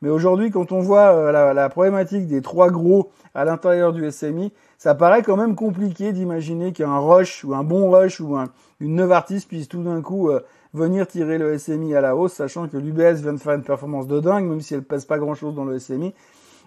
Mais 0.01 0.09
aujourd'hui, 0.09 0.51
quand 0.51 0.71
on 0.71 0.79
voit 0.79 1.31
la, 1.31 1.53
la, 1.53 1.69
problématique 1.69 2.27
des 2.27 2.41
trois 2.41 2.69
gros 2.69 3.11
à 3.33 3.43
l'intérieur 3.43 3.91
du 3.91 4.09
SMI, 4.09 4.53
ça 4.77 4.95
paraît 4.95 5.21
quand 5.21 5.37
même 5.37 5.55
compliqué 5.55 6.13
d'imaginer 6.13 6.71
qu'un 6.71 6.97
rush 6.97 7.43
ou 7.43 7.53
un 7.53 7.63
bon 7.63 7.91
rush 7.91 8.19
ou 8.21 8.35
un, 8.35 8.45
une 8.79 8.99
artiste 9.11 9.47
puisse 9.47 9.67
tout 9.67 9.83
d'un 9.83 10.01
coup 10.01 10.29
euh, 10.29 10.41
venir 10.75 11.07
tirer 11.07 11.37
le 11.37 11.57
SMI 11.57 11.95
à 11.95 12.01
la 12.01 12.15
hausse, 12.15 12.33
sachant 12.33 12.67
que 12.67 12.77
l'UBS 12.77 13.21
vient 13.21 13.33
de 13.33 13.39
faire 13.39 13.53
une 13.53 13.63
performance 13.63 14.07
de 14.07 14.19
dingue, 14.19 14.45
même 14.45 14.61
si 14.61 14.73
elle 14.73 14.83
pèse 14.83 15.05
pas 15.05 15.17
grand 15.17 15.35
chose 15.35 15.55
dans 15.55 15.65
le 15.65 15.79
SMI. 15.79 16.13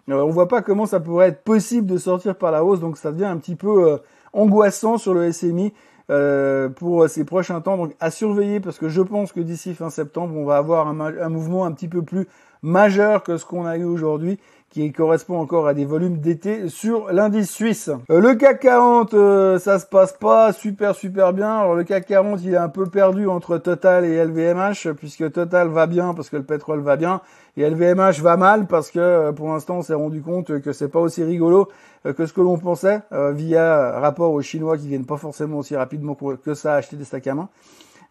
Alors, 0.08 0.26
on 0.26 0.30
voit 0.30 0.48
pas 0.48 0.62
comment 0.62 0.86
ça 0.86 1.00
pourrait 1.00 1.28
être 1.28 1.44
possible 1.44 1.86
de 1.86 1.98
sortir 1.98 2.36
par 2.36 2.50
la 2.50 2.64
hausse, 2.64 2.80
donc 2.80 2.96
ça 2.96 3.12
devient 3.12 3.26
un 3.26 3.36
petit 3.36 3.56
peu 3.56 3.90
euh, 3.90 3.98
angoissant 4.32 4.96
sur 4.96 5.12
le 5.12 5.30
SMI 5.30 5.72
euh, 6.10 6.70
pour 6.70 7.08
ces 7.08 7.24
prochains 7.24 7.60
temps. 7.60 7.76
Donc 7.76 7.94
à 8.00 8.10
surveiller 8.10 8.60
parce 8.60 8.78
que 8.78 8.88
je 8.88 9.02
pense 9.02 9.32
que 9.32 9.40
d'ici 9.40 9.74
fin 9.74 9.90
septembre, 9.90 10.34
on 10.36 10.46
va 10.46 10.56
avoir 10.56 10.88
un 10.88 11.28
mouvement 11.28 11.66
un 11.66 11.72
petit 11.72 11.88
peu 11.88 12.02
plus 12.02 12.26
majeur 12.62 13.22
que 13.22 13.36
ce 13.36 13.44
qu'on 13.44 13.66
a 13.66 13.76
eu 13.76 13.84
aujourd'hui 13.84 14.38
qui 14.70 14.92
correspond 14.92 15.38
encore 15.38 15.66
à 15.66 15.74
des 15.74 15.84
volumes 15.84 16.18
d'été 16.18 16.68
sur 16.68 17.10
l'indice 17.12 17.50
suisse. 17.50 17.90
Euh, 18.10 18.20
le 18.20 18.34
CAC 18.34 18.60
40, 18.60 19.14
euh, 19.14 19.58
ça 19.58 19.78
se 19.78 19.86
passe 19.86 20.12
pas 20.12 20.52
super 20.52 20.94
super 20.94 21.32
bien. 21.32 21.58
Alors 21.58 21.74
le 21.74 21.84
CAC 21.84 22.06
40, 22.06 22.40
il 22.42 22.52
est 22.52 22.58
un 22.58 22.68
peu 22.68 22.86
perdu 22.86 23.28
entre 23.28 23.58
Total 23.58 24.04
et 24.04 24.22
LVMH 24.22 24.92
puisque 24.96 25.32
Total 25.32 25.68
va 25.68 25.86
bien 25.86 26.12
parce 26.12 26.28
que 26.28 26.36
le 26.36 26.42
pétrole 26.42 26.80
va 26.80 26.96
bien 26.96 27.22
et 27.56 27.68
LVMH 27.68 28.20
va 28.20 28.36
mal 28.36 28.66
parce 28.66 28.90
que 28.90 28.98
euh, 28.98 29.32
pour 29.32 29.48
l'instant 29.48 29.78
on 29.78 29.82
s'est 29.82 29.94
rendu 29.94 30.20
compte 30.20 30.60
que 30.60 30.72
c'est 30.72 30.88
pas 30.88 31.00
aussi 31.00 31.24
rigolo 31.24 31.68
que 32.16 32.26
ce 32.26 32.32
que 32.32 32.40
l'on 32.40 32.58
pensait 32.58 33.00
via 33.10 33.98
rapport 33.98 34.32
aux 34.32 34.40
Chinois 34.40 34.78
qui 34.78 34.86
viennent 34.86 35.04
pas 35.04 35.16
forcément 35.16 35.58
aussi 35.58 35.74
rapidement 35.74 36.14
que 36.14 36.54
ça 36.54 36.74
acheter 36.74 36.96
des 36.96 37.04
sacs 37.04 37.26
à 37.26 37.34
main. 37.34 37.48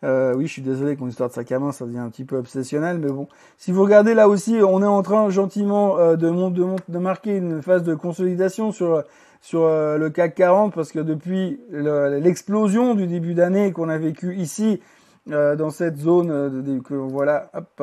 Euh, 0.03 0.35
oui, 0.35 0.45
je 0.45 0.51
suis 0.53 0.61
désolé 0.61 0.95
que 0.95 1.01
mon 1.01 1.07
histoire 1.07 1.29
de 1.29 1.33
sac 1.33 1.51
à 1.51 1.59
main, 1.59 1.71
ça 1.71 1.85
devient 1.85 1.97
un 1.99 2.09
petit 2.09 2.23
peu 2.23 2.37
obsessionnel, 2.37 2.99
mais 2.99 3.09
bon. 3.09 3.27
Si 3.57 3.71
vous 3.71 3.81
regardez 3.83 4.13
là 4.13 4.29
aussi, 4.29 4.59
on 4.63 4.83
est 4.83 4.85
en 4.85 5.01
train 5.01 5.29
gentiment 5.29 5.97
euh, 5.97 6.15
de, 6.15 6.29
de, 6.29 6.65
de, 6.87 6.97
marquer 6.99 7.37
une 7.37 7.61
phase 7.61 7.83
de 7.83 7.95
consolidation 7.95 8.71
sur 8.71 9.03
sur 9.41 9.63
euh, 9.63 9.97
le 9.97 10.09
CAC 10.09 10.35
40 10.35 10.73
parce 10.73 10.91
que 10.91 10.99
depuis 10.99 11.59
l'explosion 11.71 12.95
du 12.95 13.07
début 13.07 13.33
d'année 13.33 13.71
qu'on 13.71 13.89
a 13.89 13.97
vécu 13.97 14.35
ici 14.35 14.81
euh, 15.31 15.55
dans 15.55 15.69
cette 15.69 15.97
zone 15.97 16.81
que 16.83 16.95
voilà 16.95 17.51
hop, 17.53 17.81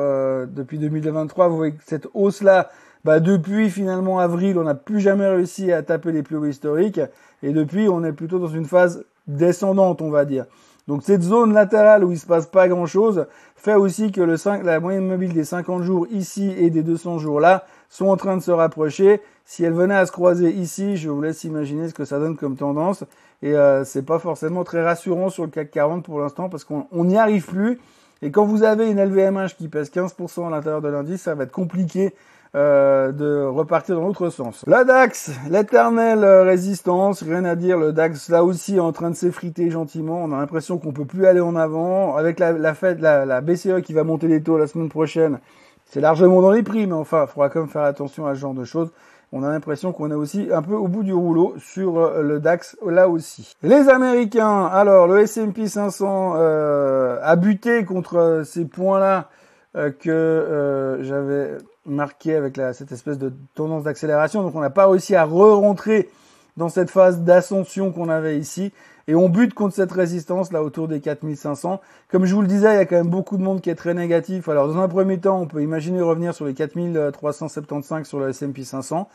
depuis 0.53 0.77
2023 0.77 1.47
vous 1.47 1.55
voyez 1.55 1.73
que 1.73 1.83
cette 1.85 2.07
hausse 2.13 2.41
là 2.41 2.69
bah 3.05 3.19
depuis 3.19 3.69
finalement 3.69 4.19
avril 4.19 4.57
on 4.57 4.63
n'a 4.63 4.75
plus 4.75 4.99
jamais 4.99 5.27
réussi 5.27 5.71
à 5.71 5.81
taper 5.81 6.11
les 6.11 6.23
plus 6.23 6.35
hauts 6.37 6.45
historiques 6.45 6.99
et 7.41 7.53
depuis 7.53 7.87
on 7.87 8.03
est 8.03 8.13
plutôt 8.13 8.39
dans 8.39 8.47
une 8.47 8.65
phase 8.65 9.05
descendante 9.27 10.01
on 10.01 10.09
va 10.09 10.25
dire 10.25 10.45
donc 10.87 11.01
cette 11.03 11.23
zone 11.23 11.53
latérale 11.53 12.03
où 12.03 12.11
il 12.11 12.19
se 12.19 12.27
passe 12.27 12.45
pas 12.45 12.67
grand 12.67 12.85
chose 12.85 13.25
fait 13.55 13.73
aussi 13.73 14.11
que 14.11 14.21
le 14.21 14.37
5, 14.37 14.63
la 14.63 14.79
moyenne 14.79 15.07
mobile 15.07 15.33
des 15.33 15.43
50 15.43 15.81
jours 15.81 16.05
ici 16.11 16.53
et 16.57 16.69
des 16.69 16.83
200 16.83 17.17
jours 17.17 17.39
là 17.39 17.65
sont 17.89 18.07
en 18.07 18.17
train 18.17 18.37
de 18.37 18.41
se 18.41 18.51
rapprocher. 18.51 19.21
Si 19.45 19.63
elle 19.63 19.73
venait 19.73 19.95
à 19.95 20.05
se 20.05 20.11
croiser 20.11 20.51
ici, 20.51 20.97
je 20.97 21.09
vous 21.09 21.21
laisse 21.21 21.43
imaginer 21.43 21.87
ce 21.89 21.93
que 21.93 22.05
ça 22.05 22.19
donne 22.19 22.35
comme 22.35 22.55
tendance. 22.55 23.03
Et 23.41 23.55
euh, 23.55 23.83
c'est 23.83 24.03
pas 24.03 24.19
forcément 24.19 24.63
très 24.63 24.83
rassurant 24.83 25.29
sur 25.29 25.43
le 25.43 25.49
CAC 25.49 25.71
40 25.71 26.05
pour 26.05 26.19
l'instant 26.19 26.49
parce 26.49 26.63
qu'on 26.63 26.85
n'y 26.91 27.17
arrive 27.17 27.45
plus. 27.45 27.79
Et 28.21 28.31
quand 28.31 28.45
vous 28.45 28.63
avez 28.63 28.89
une 28.89 29.03
LVMH 29.03 29.55
qui 29.57 29.67
pèse 29.67 29.89
15% 29.91 30.47
à 30.47 30.49
l'intérieur 30.49 30.81
de 30.81 30.87
l'indice, 30.87 31.23
ça 31.23 31.35
va 31.35 31.43
être 31.43 31.51
compliqué 31.51 32.13
euh, 32.55 33.11
de 33.11 33.43
repartir 33.43 33.95
dans 33.95 34.07
l'autre 34.07 34.29
sens. 34.29 34.63
La 34.65 34.83
DAX, 34.83 35.31
l'éternelle 35.49 36.23
résistance, 36.23 37.21
rien 37.21 37.45
à 37.45 37.55
dire, 37.55 37.77
le 37.77 37.91
DAX 37.91 38.29
là 38.29 38.43
aussi 38.43 38.77
est 38.77 38.79
en 38.79 38.93
train 38.93 39.09
de 39.09 39.15
s'effriter 39.15 39.69
gentiment, 39.69 40.23
on 40.23 40.31
a 40.31 40.37
l'impression 40.37 40.77
qu'on 40.77 40.93
peut 40.93 41.05
plus 41.05 41.25
aller 41.25 41.41
en 41.41 41.55
avant, 41.55 42.15
avec 42.15 42.39
la, 42.39 42.53
la 42.53 42.73
fête, 42.73 43.01
la, 43.01 43.25
la 43.25 43.41
BCE 43.41 43.81
qui 43.83 43.93
va 43.93 44.03
monter 44.03 44.27
les 44.27 44.41
taux 44.41 44.57
la 44.57 44.67
semaine 44.67 44.89
prochaine, 44.89 45.39
c'est 45.85 46.01
largement 46.01 46.41
dans 46.41 46.51
les 46.51 46.63
prix, 46.63 46.87
mais 46.87 46.93
enfin, 46.93 47.25
il 47.27 47.31
faudra 47.31 47.49
quand 47.49 47.59
même 47.59 47.69
faire 47.69 47.83
attention 47.83 48.25
à 48.25 48.35
ce 48.35 48.39
genre 48.39 48.53
de 48.53 48.63
choses. 48.63 48.91
On 49.31 49.43
a 49.43 49.49
l'impression 49.49 49.91
qu'on 49.91 50.11
est 50.11 50.15
aussi 50.15 50.47
un 50.51 50.61
peu 50.61 50.75
au 50.75 50.87
bout 50.87 51.03
du 51.03 51.13
rouleau 51.13 51.55
sur 51.57 51.99
euh, 51.99 52.21
le 52.21 52.39
DAX 52.39 52.77
là 52.85 53.09
aussi. 53.09 53.53
Les 53.63 53.89
Américains, 53.89 54.65
alors 54.65 55.07
le 55.07 55.19
S&P 55.19 55.67
500 55.67 56.35
euh, 56.37 57.19
a 57.21 57.35
buté 57.35 57.83
contre 57.83 58.43
ces 58.45 58.65
points-là 58.65 59.29
euh, 59.75 59.91
que 59.91 60.09
euh, 60.09 61.03
j'avais 61.03 61.57
marqué 61.85 62.35
avec 62.35 62.57
la, 62.57 62.73
cette 62.73 62.91
espèce 62.91 63.17
de 63.17 63.33
tendance 63.53 63.83
d'accélération. 63.83 64.43
Donc 64.43 64.55
on 64.55 64.61
n'a 64.61 64.69
pas 64.69 64.87
réussi 64.87 65.15
à 65.15 65.25
re-rentrer 65.25 66.09
dans 66.57 66.69
cette 66.69 66.89
phase 66.89 67.21
d'ascension 67.21 67.91
qu'on 67.91 68.09
avait 68.09 68.37
ici. 68.37 68.71
Et 69.07 69.13
on 69.13 69.29
bute 69.29 69.53
contre 69.53 69.75
cette 69.75 69.91
résistance 69.91 70.51
là 70.51 70.63
autour 70.63 70.87
des 70.87 70.99
4500. 70.99 71.79
Comme 72.09 72.25
je 72.25 72.33
vous 72.33 72.41
le 72.41 72.47
disais, 72.47 72.73
il 72.73 72.77
y 72.77 72.79
a 72.79 72.85
quand 72.85 72.95
même 72.95 73.09
beaucoup 73.09 73.37
de 73.37 73.43
monde 73.43 73.61
qui 73.61 73.69
est 73.69 73.75
très 73.75 73.93
négatif. 73.93 74.49
Alors 74.49 74.67
dans 74.67 74.79
un 74.79 74.87
premier 74.87 75.19
temps, 75.19 75.39
on 75.41 75.47
peut 75.47 75.61
imaginer 75.61 76.01
revenir 76.01 76.33
sur 76.33 76.45
les 76.45 76.55
4375 76.55 78.07
sur 78.07 78.19
le 78.19 78.29
S&P 78.29 78.63
500. 78.63 79.07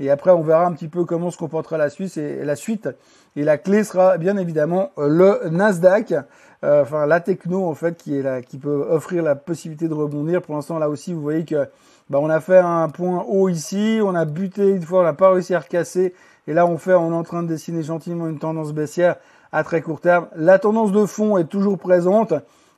Et 0.00 0.10
après, 0.10 0.30
on 0.30 0.42
verra 0.42 0.66
un 0.66 0.72
petit 0.72 0.86
peu 0.86 1.04
comment 1.04 1.30
se 1.30 1.38
comportera 1.38 1.76
la 1.76 1.90
Suisse 1.90 2.18
et 2.18 2.44
la 2.44 2.56
suite. 2.56 2.88
Et 3.36 3.42
la 3.42 3.58
clé 3.58 3.82
sera 3.84 4.18
bien 4.18 4.36
évidemment 4.36 4.90
le 4.96 5.48
Nasdaq. 5.50 6.14
Euh, 6.64 6.82
enfin 6.82 7.06
la 7.06 7.20
techno 7.20 7.64
en 7.66 7.74
fait 7.74 7.96
qui 7.96 8.18
est 8.18 8.22
là, 8.22 8.42
qui 8.42 8.58
peut 8.58 8.84
offrir 8.90 9.22
la 9.22 9.36
possibilité 9.36 9.86
de 9.86 9.94
rebondir. 9.94 10.42
Pour 10.42 10.56
l'instant 10.56 10.78
là 10.78 10.88
aussi 10.88 11.12
vous 11.12 11.22
voyez 11.22 11.44
que 11.44 11.68
bah, 12.10 12.18
on 12.20 12.30
a 12.30 12.40
fait 12.40 12.58
un 12.58 12.88
point 12.88 13.24
haut 13.28 13.48
ici, 13.48 14.00
on 14.02 14.14
a 14.14 14.24
buté 14.24 14.70
une 14.70 14.82
fois, 14.82 15.00
on 15.00 15.04
n'a 15.04 15.12
pas 15.12 15.30
réussi 15.30 15.54
à 15.54 15.60
recasser, 15.60 16.14
et 16.46 16.54
là 16.54 16.66
on 16.66 16.78
fait, 16.78 16.94
on 16.94 17.12
est 17.12 17.16
en 17.16 17.22
train 17.22 17.42
de 17.42 17.48
dessiner 17.48 17.82
gentiment 17.82 18.26
une 18.28 18.38
tendance 18.38 18.72
baissière 18.72 19.16
à 19.52 19.62
très 19.64 19.82
court 19.82 20.00
terme. 20.00 20.26
La 20.34 20.58
tendance 20.58 20.92
de 20.92 21.04
fond 21.06 21.36
est 21.38 21.44
toujours 21.44 21.78
présente, 21.78 22.34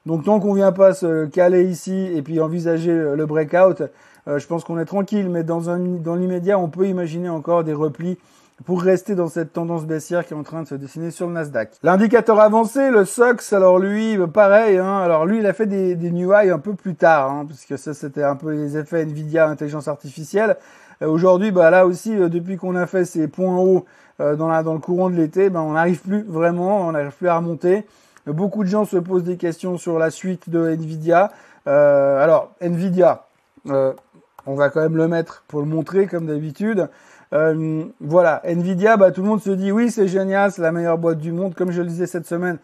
donc 0.07 0.25
tant 0.25 0.40
qu'on 0.40 0.55
vient 0.55 0.73
pas 0.73 0.95
se 0.95 1.27
caler 1.27 1.64
ici 1.64 2.11
et 2.14 2.23
puis 2.23 2.40
envisager 2.40 2.93
le 2.93 3.27
breakout, 3.27 3.83
euh, 4.29 4.38
je 4.38 4.47
pense 4.47 4.64
qu'on 4.64 4.79
est 4.79 4.85
tranquille, 4.85 5.29
mais 5.31 5.45
dans 5.45 5.61
dans 5.77 6.14
l'immédiat 6.14 6.59
on 6.59 6.69
peut 6.69 6.87
imaginer 6.87 7.29
encore 7.29 7.64
des 7.64 7.75
replis 7.75 8.19
pour 8.64 8.83
rester 8.83 9.14
dans 9.14 9.29
cette 9.29 9.53
tendance 9.53 9.87
baissière 9.87 10.27
qui 10.27 10.35
est 10.35 10.37
en 10.37 10.42
train 10.42 10.62
de 10.62 10.68
se 10.68 10.75
dessiner 10.75 11.11
sur 11.11 11.27
le 11.27 11.33
Nasdaq. 11.33 11.77
L'indicateur 11.83 12.40
avancé, 12.40 12.90
le 12.90 13.05
SOX, 13.05 13.53
alors 13.53 13.79
lui, 13.79 14.18
pareil, 14.33 14.79
hein, 14.79 14.99
alors 14.99 15.27
lui, 15.27 15.38
il 15.38 15.46
a 15.46 15.53
fait 15.53 15.66
des, 15.66 15.94
des 15.94 16.11
new 16.11 16.33
highs 16.33 16.51
un 16.51 16.59
peu 16.59 16.75
plus 16.75 16.94
tard, 16.94 17.31
hein, 17.31 17.46
puisque 17.46 17.79
ça, 17.79 17.94
c'était 17.94 18.23
un 18.23 18.37
peu 18.37 18.53
les 18.53 18.77
effets 18.77 19.03
Nvidia, 19.03 19.49
intelligence 19.49 19.88
artificielle. 19.88 20.57
Euh, 21.03 21.09
aujourd'hui, 21.09 21.51
bah 21.51 21.70
là 21.70 21.87
aussi, 21.87 22.16
euh, 22.16 22.29
depuis 22.29 22.57
qu'on 22.57 22.77
a 22.77 22.87
fait 22.87 23.05
ces 23.05 23.29
points 23.29 23.57
hauts 23.57 23.87
euh, 24.20 24.37
dans, 24.37 24.49
la, 24.49 24.62
dans 24.62 24.75
le 24.75 24.81
courant 24.81 25.11
de 25.11 25.16
l'été, 25.16 25.51
bah, 25.51 25.62
on 25.62 25.73
n'arrive 25.73 26.01
plus 26.01 26.23
vraiment, 26.23 26.87
on 26.87 26.92
n'arrive 26.92 27.12
plus 27.12 27.29
à 27.29 27.37
remonter. 27.37 27.87
Beaucoup 28.27 28.64
de 28.64 28.68
gens 28.68 28.85
se 28.85 28.99
posent 28.99 29.25
des 29.25 29.38
questions 29.38 29.79
sur 29.79 29.99
la 29.99 30.11
suite 30.11 30.51
de 30.51 30.68
Nvidia. 30.68 31.33
alors, 31.64 32.53
Nvidia, 32.61 33.25
on 33.64 34.55
va 34.55 34.68
quand 34.68 34.83
même 34.83 34.96
le 34.96 35.09
mettre 35.09 35.42
pour 35.49 35.61
le 35.61 35.66
montrer 35.66 36.07
comme 36.07 36.27
d'habitude. 36.27 36.88
Euh, 37.33 37.85
voilà, 38.01 38.43
Nvidia, 38.45 38.97
bah, 38.97 39.12
tout 39.12 39.23
le 39.23 39.29
monde 39.29 39.40
se 39.40 39.51
dit 39.51 39.71
oui, 39.71 39.90
c'est 39.90 40.09
génial, 40.09 40.51
c'est 40.51 40.62
la 40.62 40.73
meilleure 40.73 40.99
boîte 40.99 41.19
du 41.19 41.33
monde. 41.33 41.55
Comme 41.55 41.71
je 41.71 41.83
le 41.83 41.88
disais 41.88 42.07
cette 42.07 42.27
semaine, 42.27 42.59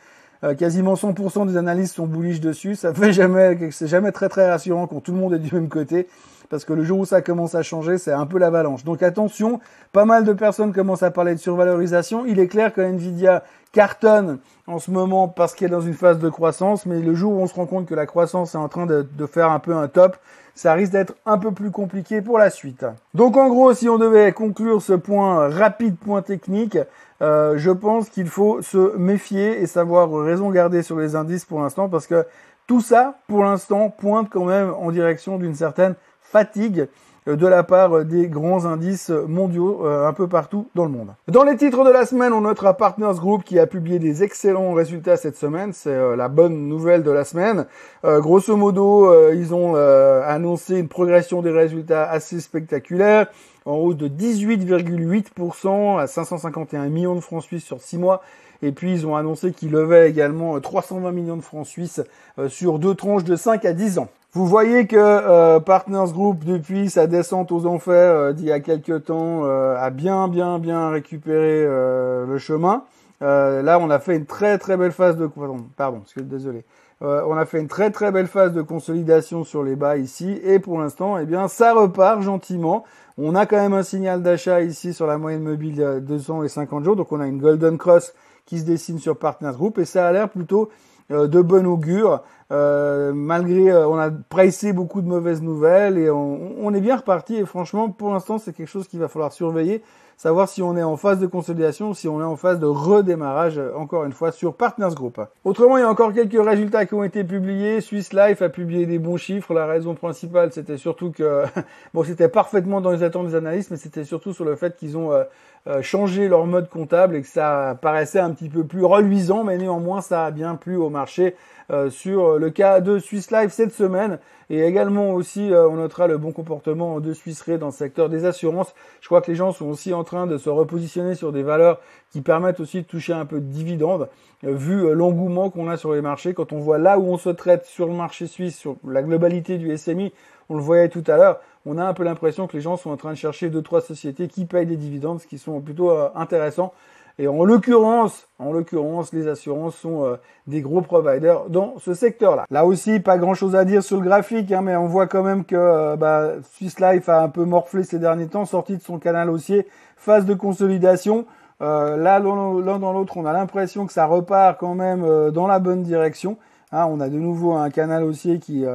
euh, 0.45 0.55
quasiment 0.55 0.95
100% 0.95 1.47
des 1.47 1.57
analystes 1.57 1.95
sont 1.95 2.07
bullish 2.07 2.41
dessus. 2.41 2.75
Ça 2.75 2.93
fait 2.93 3.13
jamais, 3.13 3.71
c'est 3.71 3.87
jamais 3.87 4.13
très 4.13 4.29
très 4.29 4.51
rassurant 4.51 4.87
quand 4.87 5.01
tout 5.01 5.13
le 5.13 5.19
monde 5.19 5.35
est 5.35 5.39
du 5.39 5.55
même 5.55 5.69
côté, 5.69 6.09
parce 6.51 6.65
que 6.65 6.73
le 6.73 6.85
jour 6.85 7.01
où 7.01 7.05
ça 7.05 7.23
commence 7.23 7.55
à 7.55 7.63
changer, 7.63 7.99
c'est 7.99 8.13
un 8.13 8.27
peu 8.27 8.39
l'avalanche. 8.39 8.85
Donc 8.85 9.03
attention, 9.03 9.61
pas 9.93 10.05
mal 10.05 10.25
de 10.25 10.33
personnes 10.33 10.73
commencent 10.73 11.05
à 11.05 11.11
parler 11.11 11.35
de 11.35 11.41
survalorisation. 11.41 12.27
Il 12.27 12.41
est 12.41 12.49
clair 12.49 12.73
que 12.73 12.81
Nvidia 12.81 13.45
cartonne 13.77 14.39
en 14.67 14.79
ce 14.79 14.91
moment 14.91 15.29
parce 15.29 15.55
qu'elle 15.55 15.69
est 15.69 15.73
dans 15.73 15.83
une 15.83 15.93
phase 15.93 16.19
de 16.19 16.31
croissance, 16.31 16.87
mais 16.87 16.99
le 17.01 17.15
jour 17.15 17.35
où 17.35 17.43
on 17.43 17.47
se 17.47 17.55
rend 17.55 17.67
compte 17.67 17.85
que 17.85 17.95
la 17.95 18.07
croissance 18.07 18.55
est 18.55 18.59
en 18.59 18.69
train 18.69 18.87
de, 18.87 19.07
faire 19.27 19.51
un 19.51 19.59
peu 19.59 19.77
un 19.77 19.87
top, 19.87 20.17
ça 20.55 20.73
risque 20.73 20.93
d'être 20.93 21.15
un 21.27 21.37
peu 21.37 21.53
plus 21.53 21.71
compliqué 21.71 22.23
pour 22.23 22.39
la 22.39 22.49
suite. 22.49 22.87
Donc 23.13 23.37
en 23.37 23.49
gros, 23.49 23.75
si 23.75 23.91
on 23.91 23.99
devait 23.99 24.33
conclure 24.33 24.81
ce 24.81 24.95
point 24.95 25.51
rapide, 25.51 25.99
point 25.99 26.23
technique, 26.23 26.79
euh, 27.21 27.59
je 27.59 27.71
pense 27.71 28.09
qu'il 28.09 28.29
faut 28.29 28.63
se 28.63 28.97
méfier 28.97 29.61
et 29.61 29.67
savoir 29.67 30.11
raison 30.11 30.51
garder 30.51 30.83
sur 30.83 30.99
les 30.99 31.15
indices 31.15 31.45
pour 31.45 31.61
l'instant 31.61 31.91
parce 31.91 32.07
que 32.07 32.25
tout 32.67 32.81
ça, 32.81 33.19
pour 33.29 33.45
l'instant, 33.45 33.91
pointe 33.91 34.31
quand 34.31 34.47
même 34.47 34.73
en 34.73 34.91
direction 34.91 35.37
d'une 35.37 35.55
certaine 35.55 35.97
fatigue 36.23 36.89
de 37.35 37.47
la 37.47 37.63
part 37.65 38.05
des 38.05 38.29
grands 38.29 38.67
indices 38.67 39.11
mondiaux 39.11 39.85
euh, 39.85 40.07
un 40.07 40.13
peu 40.13 40.29
partout 40.29 40.69
dans 40.75 40.85
le 40.85 40.91
monde. 40.91 41.09
Dans 41.29 41.43
les 41.43 41.57
titres 41.57 41.85
de 41.85 41.91
la 41.91 42.07
semaine, 42.07 42.33
on 42.33 42.43
notera 42.43 42.75
Partners 42.77 43.17
Group 43.17 43.43
qui 43.43 43.59
a 43.59 43.67
publié 43.67 43.99
des 43.99 44.23
excellents 44.23 44.73
résultats 44.73 45.17
cette 45.17 45.37
semaine. 45.37 45.73
C'est 45.73 45.91
euh, 45.91 46.15
la 46.15 46.29
bonne 46.29 46.69
nouvelle 46.69 47.03
de 47.03 47.11
la 47.11 47.25
semaine. 47.25 47.67
grosso 48.05 48.57
modo, 48.57 49.13
ils 49.33 49.53
ont 49.53 49.75
annoncé 49.75 50.79
une 50.79 50.89
progression 50.89 51.43
des 51.43 51.51
résultats 51.51 52.09
assez 52.09 52.41
spectaculaire 52.41 53.27
en 53.65 53.75
hausse 53.75 53.97
de 53.97 54.07
18,8% 54.09 55.99
à 55.99 56.07
551 56.07 56.89
millions 56.89 57.17
de 57.17 57.21
francs 57.21 57.43
suisses 57.43 57.65
sur 57.65 57.81
6 57.81 57.99
mois. 57.99 58.23
Et 58.63 58.73
puis 58.73 58.93
ils 58.93 59.07
ont 59.07 59.17
annoncé 59.17 59.53
qu'ils 59.53 59.73
levaient 59.73 60.09
également 60.09 60.59
320 60.61 61.11
millions 61.11 61.37
de 61.37 61.43
francs 61.43 61.67
suisses 61.67 62.01
sur 62.49 62.79
deux 62.79 62.95
tranches 62.95 63.25
de 63.25 63.35
5 63.35 63.65
à 63.65 63.73
10 63.73 63.99
ans. 63.99 64.09
Vous 64.37 64.45
voyez 64.45 64.87
que 64.87 64.97
euh, 64.99 65.61
Partners 65.61 66.13
Group, 66.13 66.45
depuis 66.45 66.91
sa 66.91 67.07
descente 67.07 67.51
aux 67.53 67.65
enfers 67.65 68.15
euh, 68.15 68.33
d'il 68.35 68.45
y 68.45 68.53
a 68.53 68.61
quelques 68.61 69.07
temps, 69.07 69.47
euh, 69.47 69.79
a 69.79 69.89
bien, 69.89 70.29
bien, 70.29 70.59
bien 70.59 70.91
récupéré 70.91 71.65
le 71.65 72.37
chemin. 72.37 72.83
là, 73.23 73.79
on 73.81 73.89
a 73.89 73.99
fait 73.99 74.15
une 74.15 74.27
très, 74.27 74.59
très 74.59 74.77
belle 74.77 74.93
phase 74.93 75.17
de... 75.17 75.27
Pardon, 75.27 75.65
pardon, 75.75 76.03
désolé. 76.19 76.67
on 77.01 77.35
a 77.35 77.47
fait 77.47 77.61
une 77.61 77.67
très, 77.67 77.91
très 77.91 78.13
belle 78.13 78.27
phase 78.27 78.53
de 78.53 78.61
consolidation 78.61 79.43
sur 79.43 79.63
les 79.63 79.75
bas 79.75 79.97
ici. 79.97 80.39
Et 80.45 80.59
pour 80.59 80.79
l'instant, 80.81 81.17
eh 81.17 81.25
bien, 81.25 81.49
ça 81.49 81.73
repart 81.73 82.21
gentiment. 82.21 82.85
On 83.17 83.35
a 83.35 83.47
quand 83.47 83.57
même 83.57 83.73
un 83.73 83.85
signal 83.85 84.23
d'achat 84.23 84.61
ici 84.61 84.93
sur 84.93 85.07
la 85.07 85.17
moyenne 85.17 85.45
mobile 85.45 85.77
de 85.77 85.99
250 86.01 86.85
jours. 86.85 86.97
Donc, 86.97 87.11
on 87.11 87.21
a 87.23 87.27
une 87.27 87.41
Golden 87.41 87.79
Cross 87.79 88.13
qui 88.45 88.59
se 88.59 88.67
dessine 88.67 88.99
sur 88.99 89.17
Partners 89.17 89.55
Group. 89.55 89.79
Et 89.79 89.87
ça 89.87 90.07
a 90.07 90.13
l'air 90.13 90.29
plutôt 90.29 90.69
de 91.11 91.41
bon 91.41 91.67
augure. 91.67 92.23
Euh, 92.53 93.13
malgré, 93.13 93.71
euh, 93.71 93.89
on 93.89 93.99
a 93.99 94.11
pressé 94.11 94.73
beaucoup 94.73 95.03
de 95.03 95.09
mauvaises 95.09 95.43
nouvelles 95.43 95.99
et 95.99 96.11
on, 96.11 96.73
est 96.75 96.81
bien 96.81 96.97
reparti. 96.97 97.37
Et 97.37 97.45
franchement, 97.45 97.91
pour 97.91 98.13
l'instant, 98.13 98.39
c'est 98.39 98.53
quelque 98.53 98.69
chose 98.69 98.87
qu'il 98.87 99.01
va 99.01 99.09
falloir 99.09 99.33
surveiller. 99.33 99.83
Savoir 100.17 100.49
si 100.49 100.63
on 100.63 100.77
est 100.77 100.83
en 100.83 100.97
phase 100.97 101.19
de 101.19 101.27
consolidation, 101.27 101.95
si 101.95 102.09
on 102.09 102.21
est 102.21 102.25
en 102.25 102.37
phase 102.37 102.59
de 102.59 102.67
redémarrage, 102.67 103.61
encore 103.77 104.05
une 104.05 104.13
fois, 104.13 104.33
sur 104.33 104.55
Partners 104.55 104.95
Group. 104.95 105.21
Autrement, 105.45 105.77
il 105.77 105.81
y 105.81 105.85
a 105.85 105.91
encore 105.91 106.13
quelques 106.13 106.43
résultats 106.43 106.87
qui 106.87 106.95
ont 106.95 107.05
été 107.05 107.23
publiés. 107.23 107.81
Swiss 107.81 108.13
Life 108.13 108.41
a 108.43 108.49
publié 108.49 108.87
des 108.87 108.99
bons 108.99 109.17
chiffres. 109.19 109.53
La 109.53 109.67
raison 109.67 109.95
principale, 109.95 110.53
c'était 110.53 110.79
surtout 110.79 111.11
que, 111.11 111.45
bon, 111.95 112.03
c'était 112.05 112.29
parfaitement 112.29 112.81
dans 112.81 112.91
les 112.91 113.03
attentes 113.03 113.29
des 113.29 113.35
analystes, 113.35 113.71
mais 113.71 113.77
c'était 113.77 114.05
surtout 114.05 114.33
sur 114.33 114.45
le 114.45 114.57
fait 114.57 114.77
qu'ils 114.77 114.97
ont 114.97 115.13
euh, 115.13 115.25
euh, 115.69 115.83
changé 115.83 116.29
leur 116.29 116.47
mode 116.47 116.69
comptable 116.69 117.17
et 117.17 117.23
que 117.23 117.29
ça 117.29 117.77
paraissait 117.83 118.21
un 118.21 118.31
petit 118.31 118.49
peu 118.49 118.65
plus 118.65 118.85
reluisant, 118.85 119.45
mais 119.45 119.59
néanmoins, 119.59 120.01
ça 120.01 120.27
a 120.27 120.31
bien 120.31 120.55
plu 120.55 120.77
au 120.77 120.91
marché. 120.91 121.35
Euh, 121.73 121.91
sur 121.91 122.39
le 122.39 122.51
cas 122.51 122.81
de 122.81 123.01
Swiss 123.01 123.33
Life 123.33 123.53
cette 123.53 123.73
semaine. 123.73 124.21
Et 124.51 124.63
également 124.63 125.11
aussi, 125.15 125.53
euh, 125.53 125.69
on 125.69 125.75
notera 125.75 126.07
le 126.07 126.17
bon 126.17 126.31
comportement 126.31 127.01
de 127.01 127.13
Swiss 127.13 127.43
Re 127.43 127.59
dans 127.59 127.67
le 127.67 127.73
secteur 127.73 128.09
des 128.09 128.25
assurances. 128.25 128.73
Je 129.01 129.07
crois 129.07 129.21
que 129.21 129.33
les 129.33 129.37
gens 129.37 129.51
sont 129.51 129.67
aussi 129.67 129.93
en 129.93 130.05
train 130.05 130.29
de 130.29 130.39
se 130.39 130.49
repositionner 130.49 131.17
sur 131.17 131.33
des 131.33 131.43
valeurs 131.43 131.81
qui 132.13 132.21
permettent 132.21 132.61
aussi 132.61 132.83
de 132.83 132.87
toucher 132.87 133.15
un 133.15 133.27
peu 133.27 133.41
de 133.41 133.47
dividendes, 133.47 134.09
euh, 134.45 134.53
vu 134.53 134.95
l'engouement 134.95 135.51
qu'on 135.51 135.69
a 135.69 135.77
sur 135.77 135.93
les 135.93 136.03
marchés. 136.03 136.35
Quand 136.35 136.53
on 136.53 136.61
voit 136.61 136.79
là 136.79 137.01
où 137.01 137.07
on 137.07 137.19
se 137.19 137.31
traite 137.31 137.65
sur 137.65 137.89
le 137.89 137.95
marché 137.95 138.29
suisse, 138.29 138.57
sur 138.57 138.77
la 138.87 139.03
globalité 139.03 139.59
du 139.59 139.77
SMI, 139.77 140.13
on 140.49 140.55
le 140.55 140.63
voyait 140.63 140.89
tout 140.89 141.03
à 141.09 141.17
l'heure, 141.17 141.41
on 141.65 141.79
a 141.79 141.85
un 141.85 141.95
peu 141.95 142.05
l'impression 142.05 142.47
que 142.47 142.57
les 142.57 142.63
gens 142.63 142.77
sont 142.77 142.91
en 142.91 142.97
train 142.97 143.11
de 143.11 143.17
chercher 143.17 143.51
deux 143.51 143.63
trois 143.63 143.81
sociétés 143.81 144.29
qui 144.29 144.45
payent 144.45 144.67
des 144.67 144.77
dividendes, 144.77 145.21
ce 145.21 145.27
qui 145.27 145.39
sont 145.39 145.61
plutôt 145.61 145.91
intéressants. 146.15 146.73
Et 147.19 147.29
en 147.29 147.45
l'occurrence, 147.45 148.29
en 148.39 148.53
l'occurrence, 148.53 149.11
les 149.15 149.27
assurances 149.27 149.75
sont 149.77 150.05
euh, 150.05 150.17
des 150.47 150.61
gros 150.61 150.83
providers 150.83 151.49
dans 151.49 151.79
ce 151.79 151.95
secteur-là. 151.95 152.45
Là 152.51 152.67
aussi, 152.67 153.01
pas 153.01 153.17
grand-chose 153.17 153.57
à 153.57 153.65
dire 153.65 153.83
sur 153.83 153.97
le 153.97 154.07
graphique, 154.07 154.53
hein, 154.53 154.61
mais 154.61 154.77
on 154.77 154.87
voit 154.87 155.07
quand 155.07 155.23
même 155.23 155.47
que 155.47 155.57
euh, 155.57 155.97
bah, 155.97 156.33
Swiss 156.53 156.79
Life 156.79 157.09
a 157.09 157.23
un 157.23 157.31
peu 157.31 157.47
morflé 157.47 157.85
ces 157.85 157.99
derniers 157.99 158.27
temps, 158.27 158.45
sorti 158.45 158.77
de 158.77 158.83
son 158.83 158.99
canal 158.99 159.31
haussier, 159.31 159.67
phase 159.97 160.27
de 160.27 160.35
consolidation. 160.35 161.25
Euh, 161.63 161.97
là, 161.97 162.19
l'un 162.19 162.79
dans 162.79 162.93
l'autre, 162.93 163.17
on 163.17 163.25
a 163.25 163.33
l'impression 163.33 163.87
que 163.87 163.95
ça 163.95 164.05
repart 164.05 164.59
quand 164.61 164.75
même 164.75 165.31
dans 165.31 165.47
la 165.47 165.59
bonne 165.59 165.83
direction. 165.83 166.37
Hein, 166.71 166.87
on 166.91 167.01
a 167.01 167.09
de 167.09 167.17
nouveau 167.17 167.55
un 167.55 167.71
canal 167.71 168.05
haussier 168.05 168.41
qui, 168.41 168.67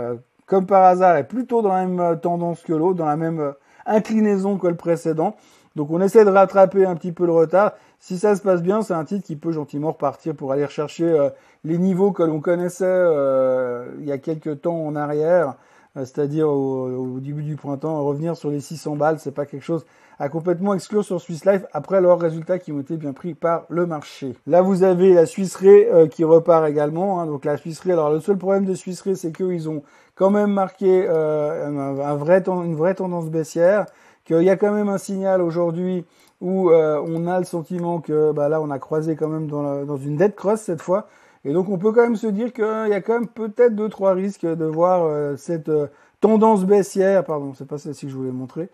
comme 0.48 0.66
par 0.66 0.84
hasard, 0.86 1.16
est 1.18 1.26
plutôt 1.26 1.62
dans 1.62 1.74
la 1.74 1.86
même 1.86 2.20
tendance 2.20 2.64
que 2.64 2.74
l'autre, 2.74 2.98
dans 2.98 3.06
la 3.06 3.18
même 3.18 3.54
inclinaison 3.86 4.58
que 4.58 4.66
le 4.66 4.76
précédent. 4.76 5.36
Donc 5.76 5.90
on 5.92 6.02
essaie 6.02 6.26
de 6.26 6.30
rattraper 6.30 6.86
un 6.86 6.96
petit 6.96 7.12
peu 7.12 7.26
le 7.26 7.32
retard. 7.32 7.74
Si 8.00 8.18
ça 8.18 8.36
se 8.36 8.42
passe 8.42 8.62
bien, 8.62 8.82
c'est 8.82 8.94
un 8.94 9.06
titre 9.06 9.26
qui 9.26 9.36
peut 9.36 9.52
gentiment 9.52 9.92
repartir 9.92 10.36
pour 10.36 10.52
aller 10.52 10.66
rechercher 10.66 11.06
euh, 11.06 11.30
les 11.64 11.78
niveaux 11.78 12.12
que 12.12 12.24
l'on 12.24 12.42
connaissait 12.42 12.86
euh, 12.88 13.86
il 14.00 14.06
y 14.06 14.12
a 14.12 14.18
quelques 14.18 14.62
temps 14.62 14.86
en 14.86 14.96
arrière, 14.96 15.56
euh, 15.96 16.00
c'est-à-dire 16.00 16.50
au, 16.50 17.20
début 17.20 17.44
du 17.44 17.56
printemps, 17.56 18.04
revenir 18.04 18.36
sur 18.36 18.50
les 18.50 18.60
600 18.60 18.96
balles, 18.96 19.20
c'est 19.20 19.34
pas 19.34 19.46
quelque 19.46 19.64
chose 19.64 19.86
à 20.20 20.30
complètement 20.30 20.74
exclure 20.74 21.06
sur 21.06 21.22
Swiss 21.22 21.46
Life 21.46 21.64
après 21.74 22.02
leurs 22.02 22.20
résultats 22.20 22.60
qui 22.60 22.72
ont 22.72 22.80
été 22.80 22.98
bien 22.98 23.14
pris 23.14 23.34
par 23.34 23.66
le 23.70 23.86
marché. 23.86 24.36
Là, 24.46 24.62
vous 24.62 24.84
avez 24.84 25.14
la 25.14 25.26
Swiss 25.26 25.56
Re 25.56 26.08
qui 26.10 26.24
repart 26.24 26.68
également. 26.68 27.22
Hein. 27.22 27.28
donc 27.28 27.46
la 27.46 27.58
Swiss 27.58 27.80
Re, 27.80 27.92
alors 27.92 28.12
le 28.12 28.20
seul 28.20 28.38
problème 28.38 28.66
de 28.66 28.76
Swiss 28.76 29.02
Re, 29.02 29.16
c'est 29.16 29.32
qu'ils 29.32 29.70
ont 29.70 29.84
quand 30.16 30.30
même 30.30 30.52
marqué 30.52 31.08
une 31.08 32.76
vraie 32.76 32.94
tendance 32.96 33.30
baissière 33.30 33.86
qu'il 34.26 34.44
y 34.44 34.50
a 34.50 34.56
quand 34.56 34.72
même 34.72 34.90
un 34.90 34.98
signal 34.98 35.42
aujourd'hui 35.42 36.06
où 36.42 36.72
euh, 36.72 37.04
on 37.08 37.28
a 37.28 37.40
le 37.40 37.46
sentiment 37.46 38.02
que 38.02 38.32
bah, 38.32 38.50
là 38.50 38.62
on 38.62 38.70
a 38.72 38.80
croisé 38.80 39.16
quand 39.16 39.28
même 39.28 39.48
dans, 39.48 39.86
dans 39.86 39.98
une 39.98 40.18
dead 40.18 40.36
cross 40.36 40.62
cette 40.62 40.82
fois. 40.82 41.08
Et 41.46 41.54
donc 41.54 41.70
on 41.70 41.78
peut 41.78 41.92
quand 41.92 42.04
même 42.04 42.16
se 42.16 42.28
dire 42.28 42.54
qu'il 42.54 42.88
y 42.90 42.94
a 42.94 43.02
quand 43.02 43.14
même 43.14 43.28
peut-être 43.28 43.76
deux 43.76 43.90
trois 43.90 44.14
risques 44.14 44.46
de 44.46 44.66
voir 44.66 45.04
euh, 45.04 45.36
cette 45.38 45.70
euh, 45.70 45.88
tendance 46.20 46.66
baissière, 46.66 47.24
pardon, 47.26 47.54
c'est 47.56 47.68
pas 47.68 47.78
celle-ci 47.78 48.06
que 48.06 48.12
je 48.12 48.18
voulais 48.18 48.32
montrer, 48.32 48.70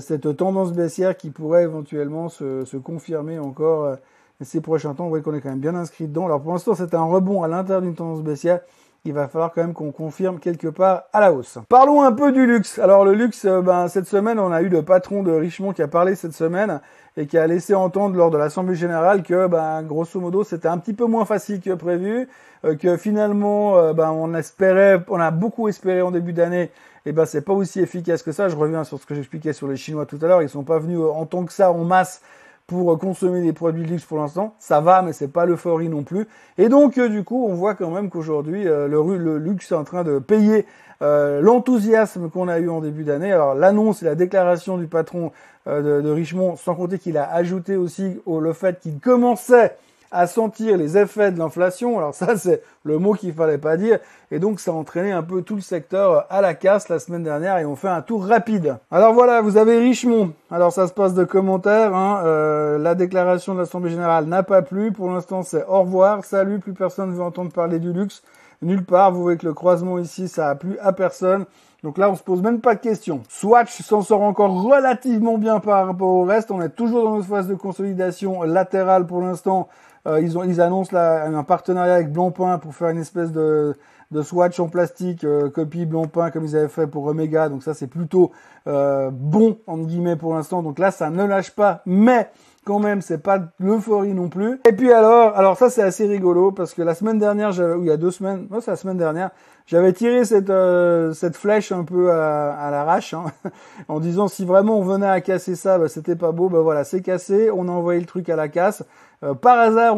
cette 0.00 0.36
tendance 0.36 0.72
baissière 0.72 1.16
qui 1.16 1.30
pourrait 1.30 1.62
éventuellement 1.62 2.28
se, 2.28 2.64
se 2.66 2.76
confirmer 2.76 3.38
encore 3.38 3.96
ces 4.42 4.60
prochains 4.60 4.94
temps. 4.94 5.04
Vous 5.04 5.10
voyez 5.10 5.22
qu'on 5.24 5.34
est 5.34 5.40
quand 5.40 5.48
même 5.48 5.58
bien 5.58 5.74
inscrit 5.74 6.06
dedans. 6.06 6.26
Alors 6.26 6.42
pour 6.42 6.52
l'instant 6.52 6.74
c'est 6.74 6.94
un 6.94 7.04
rebond 7.04 7.42
à 7.42 7.48
l'intérieur 7.48 7.80
d'une 7.80 7.94
tendance 7.94 8.22
baissière 8.22 8.60
il 9.04 9.14
va 9.14 9.28
falloir 9.28 9.52
quand 9.52 9.62
même 9.62 9.72
qu'on 9.72 9.92
confirme 9.92 10.38
quelque 10.38 10.68
part 10.68 11.04
à 11.12 11.20
la 11.20 11.32
hausse. 11.32 11.58
Parlons 11.68 12.02
un 12.02 12.12
peu 12.12 12.32
du 12.32 12.46
luxe. 12.46 12.78
Alors 12.78 13.04
le 13.04 13.14
luxe, 13.14 13.44
euh, 13.46 13.62
ben, 13.62 13.88
cette 13.88 14.06
semaine, 14.06 14.38
on 14.38 14.52
a 14.52 14.60
eu 14.60 14.68
le 14.68 14.82
patron 14.82 15.22
de 15.22 15.32
Richemont 15.32 15.72
qui 15.72 15.82
a 15.82 15.88
parlé 15.88 16.14
cette 16.14 16.34
semaine 16.34 16.80
et 17.16 17.26
qui 17.26 17.38
a 17.38 17.46
laissé 17.46 17.74
entendre 17.74 18.16
lors 18.16 18.30
de 18.30 18.36
l'Assemblée 18.36 18.74
Générale 18.74 19.22
que, 19.22 19.46
ben, 19.46 19.82
grosso 19.82 20.20
modo, 20.20 20.44
c'était 20.44 20.68
un 20.68 20.78
petit 20.78 20.92
peu 20.92 21.06
moins 21.06 21.24
facile 21.24 21.60
que 21.60 21.74
prévu, 21.74 22.28
euh, 22.64 22.76
que 22.76 22.96
finalement, 22.96 23.78
euh, 23.78 23.92
ben, 23.94 24.10
on 24.10 24.34
espérait, 24.34 25.02
on 25.08 25.18
a 25.18 25.30
beaucoup 25.30 25.68
espéré 25.68 26.02
en 26.02 26.10
début 26.10 26.34
d'année, 26.34 26.70
et 27.06 27.12
ben, 27.12 27.24
c'est 27.24 27.42
pas 27.42 27.54
aussi 27.54 27.80
efficace 27.80 28.22
que 28.22 28.32
ça. 28.32 28.48
Je 28.48 28.56
reviens 28.56 28.84
sur 28.84 29.00
ce 29.00 29.06
que 29.06 29.14
j'expliquais 29.14 29.54
sur 29.54 29.66
les 29.66 29.76
Chinois 29.76 30.04
tout 30.04 30.18
à 30.20 30.26
l'heure. 30.26 30.42
Ils 30.42 30.50
sont 30.50 30.64
pas 30.64 30.78
venus 30.78 31.00
en 31.00 31.24
tant 31.24 31.44
que 31.46 31.52
ça 31.52 31.72
en 31.72 31.84
masse 31.84 32.20
pour 32.70 32.96
consommer 33.00 33.42
des 33.42 33.52
produits 33.52 33.82
de 33.82 33.88
luxe 33.88 34.04
pour 34.04 34.18
l'instant. 34.18 34.54
Ça 34.60 34.80
va, 34.80 35.02
mais 35.02 35.12
c'est 35.12 35.26
pas 35.26 35.44
l'euphorie 35.44 35.88
non 35.88 36.04
plus. 36.04 36.28
Et 36.56 36.68
donc, 36.68 36.98
euh, 36.98 37.08
du 37.08 37.24
coup, 37.24 37.44
on 37.48 37.54
voit 37.54 37.74
quand 37.74 37.90
même 37.90 38.10
qu'aujourd'hui, 38.10 38.68
euh, 38.68 38.86
le, 38.86 39.38
luxe 39.38 39.72
est 39.72 39.74
en 39.74 39.82
train 39.82 40.04
de 40.04 40.20
payer 40.20 40.66
euh, 41.02 41.40
l'enthousiasme 41.40 42.30
qu'on 42.30 42.46
a 42.46 42.60
eu 42.60 42.68
en 42.68 42.80
début 42.80 43.02
d'année. 43.02 43.32
Alors, 43.32 43.56
l'annonce 43.56 44.02
et 44.02 44.04
la 44.04 44.14
déclaration 44.14 44.78
du 44.78 44.86
patron 44.86 45.32
de, 45.66 46.00
de, 46.00 46.10
Richemont, 46.10 46.54
sans 46.54 46.76
compter 46.76 47.00
qu'il 47.00 47.18
a 47.18 47.28
ajouté 47.32 47.74
aussi 47.74 48.20
au, 48.24 48.38
le 48.38 48.52
fait 48.52 48.78
qu'il 48.78 49.00
commençait 49.00 49.76
à 50.10 50.26
sentir 50.26 50.76
les 50.76 50.98
effets 50.98 51.30
de 51.30 51.38
l'inflation. 51.38 51.98
Alors 51.98 52.14
ça, 52.14 52.36
c'est 52.36 52.62
le 52.84 52.98
mot 52.98 53.14
qu'il 53.14 53.32
fallait 53.32 53.58
pas 53.58 53.76
dire. 53.76 53.98
Et 54.30 54.38
donc, 54.38 54.60
ça 54.60 54.70
a 54.70 54.74
entraîné 54.74 55.12
un 55.12 55.22
peu 55.22 55.42
tout 55.42 55.54
le 55.54 55.60
secteur 55.60 56.26
à 56.30 56.40
la 56.40 56.54
casse 56.54 56.88
la 56.88 56.98
semaine 56.98 57.22
dernière 57.22 57.58
et 57.58 57.64
on 57.64 57.76
fait 57.76 57.88
un 57.88 58.02
tour 58.02 58.26
rapide. 58.26 58.76
Alors 58.90 59.14
voilà, 59.14 59.40
vous 59.40 59.56
avez 59.56 59.78
Richemont. 59.78 60.32
Alors 60.50 60.72
ça 60.72 60.86
se 60.86 60.92
passe 60.92 61.14
de 61.14 61.24
commentaires. 61.24 61.94
Hein. 61.94 62.22
Euh, 62.24 62.78
la 62.78 62.94
déclaration 62.94 63.54
de 63.54 63.60
l'Assemblée 63.60 63.90
Générale 63.90 64.26
n'a 64.26 64.42
pas 64.42 64.62
plu. 64.62 64.92
Pour 64.92 65.10
l'instant, 65.10 65.42
c'est 65.42 65.64
au 65.66 65.80
revoir, 65.80 66.24
salut, 66.24 66.58
plus 66.58 66.74
personne 66.74 67.10
ne 67.10 67.14
veut 67.14 67.22
entendre 67.22 67.52
parler 67.52 67.78
du 67.78 67.92
luxe. 67.92 68.22
Nulle 68.62 68.84
part. 68.84 69.12
Vous 69.12 69.22
voyez 69.22 69.38
que 69.38 69.46
le 69.46 69.54
croisement 69.54 69.98
ici, 69.98 70.28
ça 70.28 70.50
a 70.50 70.54
plu 70.54 70.76
à 70.80 70.92
personne. 70.92 71.46
Donc 71.82 71.96
là, 71.96 72.10
on 72.10 72.14
se 72.14 72.22
pose 72.22 72.42
même 72.42 72.60
pas 72.60 72.74
de 72.74 72.80
questions. 72.80 73.22
Swatch 73.30 73.80
s'en 73.80 74.02
sort 74.02 74.20
encore 74.20 74.62
relativement 74.62 75.38
bien 75.38 75.60
par 75.60 75.86
rapport 75.86 76.08
au 76.08 76.24
reste. 76.24 76.50
On 76.50 76.60
est 76.60 76.68
toujours 76.68 77.04
dans 77.04 77.16
notre 77.16 77.28
phase 77.28 77.48
de 77.48 77.54
consolidation 77.54 78.42
latérale 78.42 79.06
pour 79.06 79.22
l'instant 79.22 79.68
euh, 80.06 80.20
ils, 80.20 80.38
ont, 80.38 80.44
ils 80.44 80.60
annoncent 80.60 80.94
là, 80.94 81.26
un 81.26 81.42
partenariat 81.42 81.94
avec 81.94 82.12
Blancpain 82.12 82.58
pour 82.58 82.74
faire 82.74 82.88
une 82.88 82.98
espèce 82.98 83.32
de, 83.32 83.74
de 84.10 84.22
swatch 84.22 84.58
en 84.58 84.68
plastique, 84.68 85.24
euh, 85.24 85.50
copie 85.50 85.86
Blancpain 85.86 86.30
comme 86.30 86.44
ils 86.44 86.56
avaient 86.56 86.68
fait 86.68 86.86
pour 86.86 87.06
Omega. 87.06 87.48
Donc 87.48 87.62
ça 87.62 87.74
c'est 87.74 87.86
plutôt 87.86 88.32
euh, 88.66 89.10
bon 89.12 89.58
entre 89.66 89.86
guillemets 89.86 90.16
pour 90.16 90.34
l'instant. 90.34 90.62
Donc 90.62 90.78
là 90.78 90.90
ça 90.90 91.10
ne 91.10 91.24
lâche 91.24 91.52
pas, 91.52 91.82
mais 91.86 92.28
quand 92.64 92.80
même 92.80 93.02
c'est 93.02 93.22
pas 93.22 93.40
l'euphorie 93.60 94.12
non 94.12 94.28
plus. 94.28 94.60
Et 94.68 94.72
puis 94.72 94.92
alors, 94.92 95.36
alors 95.36 95.56
ça 95.56 95.70
c'est 95.70 95.82
assez 95.82 96.06
rigolo 96.06 96.50
parce 96.50 96.74
que 96.74 96.82
la 96.82 96.94
semaine 96.94 97.18
dernière, 97.18 97.50
ou 97.50 97.82
il 97.82 97.86
y 97.86 97.92
a 97.92 97.96
deux 97.96 98.10
semaines, 98.10 98.48
non 98.50 98.60
c'est 98.60 98.72
la 98.72 98.76
semaine 98.76 98.98
dernière, 98.98 99.30
j'avais 99.66 99.92
tiré 99.92 100.24
cette 100.24 100.50
euh, 100.50 101.12
cette 101.12 101.36
flèche 101.36 101.70
un 101.70 101.84
peu 101.84 102.10
à, 102.10 102.52
à 102.52 102.70
l'arrache 102.72 103.14
hein, 103.14 103.26
en 103.88 104.00
disant 104.00 104.26
si 104.26 104.44
vraiment 104.44 104.76
on 104.76 104.82
venait 104.82 105.06
à 105.06 105.20
casser 105.20 105.54
ça, 105.54 105.78
bah, 105.78 105.88
c'était 105.88 106.16
pas 106.16 106.32
beau. 106.32 106.48
Bah 106.48 106.60
voilà, 106.62 106.82
c'est 106.82 107.02
cassé. 107.02 107.48
On 107.54 107.68
a 107.68 107.70
envoyé 107.70 108.00
le 108.00 108.06
truc 108.06 108.28
à 108.28 108.34
la 108.34 108.48
casse. 108.48 108.82
Euh, 109.22 109.34
par 109.34 109.58
hasard, 109.58 109.96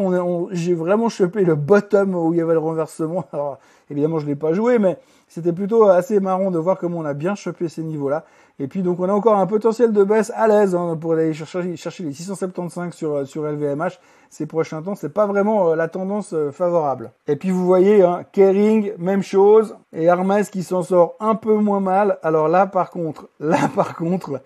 j'ai 0.51 0.73
vraiment 0.73 1.09
chopé 1.09 1.43
le 1.43 1.55
bottom 1.55 2.15
où 2.15 2.33
il 2.33 2.37
y 2.37 2.41
avait 2.41 2.53
le 2.53 2.59
renversement. 2.59 3.25
Alors 3.33 3.59
évidemment, 3.89 4.19
je 4.19 4.25
l'ai 4.25 4.35
pas 4.35 4.53
joué, 4.53 4.79
mais 4.79 4.97
c'était 5.27 5.53
plutôt 5.53 5.85
assez 5.85 6.19
marrant 6.19 6.51
de 6.51 6.59
voir 6.59 6.77
comment 6.77 6.99
on 6.99 7.05
a 7.05 7.13
bien 7.13 7.35
chopé 7.35 7.69
ces 7.69 7.83
niveaux-là. 7.83 8.25
Et 8.59 8.67
puis 8.67 8.83
donc 8.83 8.99
on 8.99 9.09
a 9.09 9.13
encore 9.13 9.39
un 9.39 9.47
potentiel 9.47 9.91
de 9.93 10.03
baisse 10.03 10.31
à 10.35 10.47
l'aise 10.47 10.75
hein, 10.75 10.95
pour 10.99 11.13
aller 11.13 11.33
chercher, 11.33 11.63
les 11.63 12.13
675 12.13 12.93
sur 12.93 13.27
sur 13.27 13.43
LVMH 13.43 13.99
ces 14.29 14.45
prochains 14.45 14.81
temps. 14.81 14.95
C'est 14.95 15.13
pas 15.13 15.25
vraiment 15.25 15.69
euh, 15.69 15.75
la 15.75 15.87
tendance 15.87 16.33
euh, 16.33 16.51
favorable. 16.51 17.11
Et 17.27 17.35
puis 17.35 17.49
vous 17.49 17.65
voyez, 17.65 18.03
hein, 18.03 18.23
Kering, 18.31 18.93
même 18.97 19.23
chose, 19.23 19.75
et 19.91 20.03
Hermès 20.03 20.49
qui 20.49 20.63
s'en 20.63 20.83
sort 20.83 21.15
un 21.19 21.35
peu 21.35 21.55
moins 21.55 21.79
mal. 21.79 22.19
Alors 22.21 22.47
là 22.47 22.67
par 22.67 22.91
contre, 22.91 23.29
là 23.39 23.69
par 23.73 23.95
contre, 23.95 24.41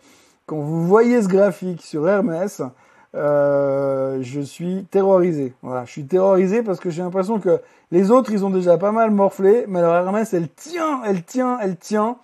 quand 0.45 0.57
vous 0.57 0.87
voyez 0.87 1.21
ce 1.21 1.27
graphique 1.27 1.81
sur 1.81 2.07
Hermès, 2.07 2.61
euh, 3.15 4.19
je 4.21 4.41
suis 4.41 4.85
terrorisé. 4.91 5.53
Voilà, 5.61 5.85
je 5.85 5.91
suis 5.91 6.05
terrorisé 6.05 6.61
parce 6.63 6.79
que 6.79 6.89
j'ai 6.89 7.01
l'impression 7.01 7.39
que 7.39 7.61
les 7.91 8.11
autres, 8.11 8.31
ils 8.31 8.45
ont 8.45 8.49
déjà 8.49 8.77
pas 8.77 8.91
mal 8.91 9.11
morflé, 9.11 9.65
mais 9.67 9.79
alors 9.79 9.95
Hermès, 9.95 10.33
elle 10.33 10.49
tient, 10.49 11.01
elle 11.05 11.23
tient, 11.23 11.57
elle 11.61 11.77
tient, 11.77 12.17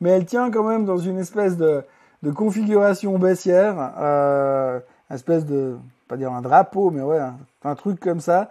mais 0.00 0.10
elle 0.10 0.24
tient 0.24 0.50
quand 0.50 0.64
même 0.64 0.84
dans 0.84 0.98
une 0.98 1.18
espèce 1.18 1.56
de, 1.56 1.82
de 2.22 2.30
configuration 2.30 3.18
baissière, 3.18 3.92
euh, 3.98 4.80
espèce 5.10 5.44
de, 5.44 5.76
pas 6.08 6.16
dire 6.16 6.32
un 6.32 6.40
drapeau, 6.40 6.90
mais 6.90 7.02
ouais, 7.02 7.20
un, 7.64 7.74
truc 7.74 8.00
comme 8.00 8.20
ça. 8.20 8.50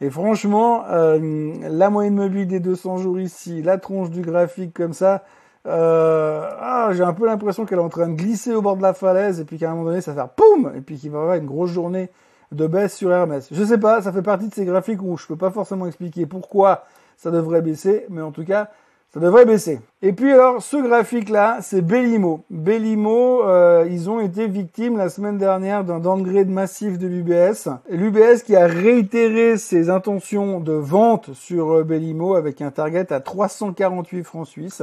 Et 0.00 0.10
franchement, 0.10 0.84
euh, 0.90 1.54
la 1.68 1.90
moyenne 1.90 2.14
mobile 2.14 2.46
des 2.46 2.60
200 2.60 2.98
jours 2.98 3.18
ici, 3.20 3.62
la 3.62 3.78
tronche 3.78 4.10
du 4.10 4.22
graphique 4.22 4.74
comme 4.74 4.92
ça, 4.92 5.24
euh, 5.68 6.48
ah, 6.60 6.90
j'ai 6.92 7.02
un 7.02 7.12
peu 7.12 7.26
l'impression 7.26 7.66
qu'elle 7.66 7.78
est 7.78 7.82
en 7.82 7.88
train 7.88 8.08
de 8.08 8.14
glisser 8.14 8.54
au 8.54 8.62
bord 8.62 8.76
de 8.76 8.82
la 8.82 8.94
falaise 8.94 9.40
et 9.40 9.44
puis 9.44 9.58
qu'à 9.58 9.70
un 9.70 9.74
moment 9.74 9.90
donné 9.90 10.00
ça 10.00 10.12
va 10.12 10.22
faire 10.22 10.30
poum 10.30 10.72
et 10.74 10.80
puis 10.80 10.96
qu'il 10.96 11.10
va 11.10 11.18
y 11.18 11.20
avoir 11.22 11.36
une 11.36 11.46
grosse 11.46 11.70
journée 11.70 12.08
de 12.52 12.66
baisse 12.66 12.96
sur 12.96 13.12
Hermès. 13.12 13.48
Je 13.52 13.62
sais 13.62 13.78
pas, 13.78 14.00
ça 14.00 14.12
fait 14.12 14.22
partie 14.22 14.48
de 14.48 14.54
ces 14.54 14.64
graphiques 14.64 15.02
où 15.02 15.16
je 15.16 15.26
peux 15.26 15.36
pas 15.36 15.50
forcément 15.50 15.86
expliquer 15.86 16.26
pourquoi 16.26 16.84
ça 17.16 17.30
devrait 17.30 17.62
baisser, 17.62 18.06
mais 18.08 18.22
en 18.22 18.30
tout 18.30 18.44
cas, 18.44 18.70
Ça 19.14 19.20
devrait 19.20 19.46
baisser. 19.46 19.80
Et 20.02 20.12
puis 20.12 20.30
alors, 20.30 20.62
ce 20.62 20.76
graphique-là, 20.76 21.60
c'est 21.62 21.80
Bellimo. 21.80 22.44
Bellimo, 22.50 23.42
euh, 23.42 23.88
ils 23.90 24.10
ont 24.10 24.20
été 24.20 24.46
victimes 24.46 24.98
la 24.98 25.08
semaine 25.08 25.38
dernière 25.38 25.82
d'un 25.82 25.98
downgrade 25.98 26.50
massif 26.50 26.98
de 26.98 27.06
l'UBS. 27.06 27.70
L'UBS 27.88 28.42
qui 28.44 28.54
a 28.54 28.66
réitéré 28.66 29.56
ses 29.56 29.88
intentions 29.88 30.60
de 30.60 30.74
vente 30.74 31.32
sur 31.32 31.70
euh, 31.70 31.84
Bellimo 31.84 32.34
avec 32.34 32.60
un 32.60 32.70
target 32.70 33.10
à 33.10 33.20
348 33.20 34.24
francs 34.24 34.46
suisses. 34.46 34.82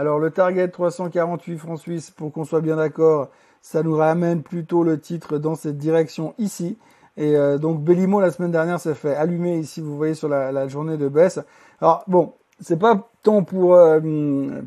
Alors 0.00 0.18
le 0.18 0.30
target 0.30 0.66
348 0.68 1.58
francs 1.58 1.78
suisses, 1.78 2.10
pour 2.10 2.32
qu'on 2.32 2.44
soit 2.44 2.62
bien 2.62 2.76
d'accord, 2.76 3.28
ça 3.60 3.82
nous 3.82 3.94
ramène 3.94 4.42
plutôt 4.42 4.82
le 4.82 4.98
titre 4.98 5.36
dans 5.36 5.54
cette 5.54 5.76
direction 5.76 6.32
ici. 6.38 6.78
Et 7.18 7.36
euh, 7.36 7.58
donc 7.58 7.84
Bellimo 7.84 8.18
la 8.18 8.30
semaine 8.30 8.50
dernière 8.50 8.80
s'est 8.80 8.94
fait 8.94 9.14
allumer 9.14 9.58
ici, 9.58 9.82
vous 9.82 9.94
voyez 9.98 10.14
sur 10.14 10.30
la, 10.30 10.68
journée 10.68 10.96
de 10.96 11.06
baisse. 11.06 11.38
Alors 11.82 12.02
bon, 12.06 12.32
c'est 12.60 12.78
pas 12.78 13.10
tant 13.22 13.42
pour 13.42 13.74
euh, 13.74 14.00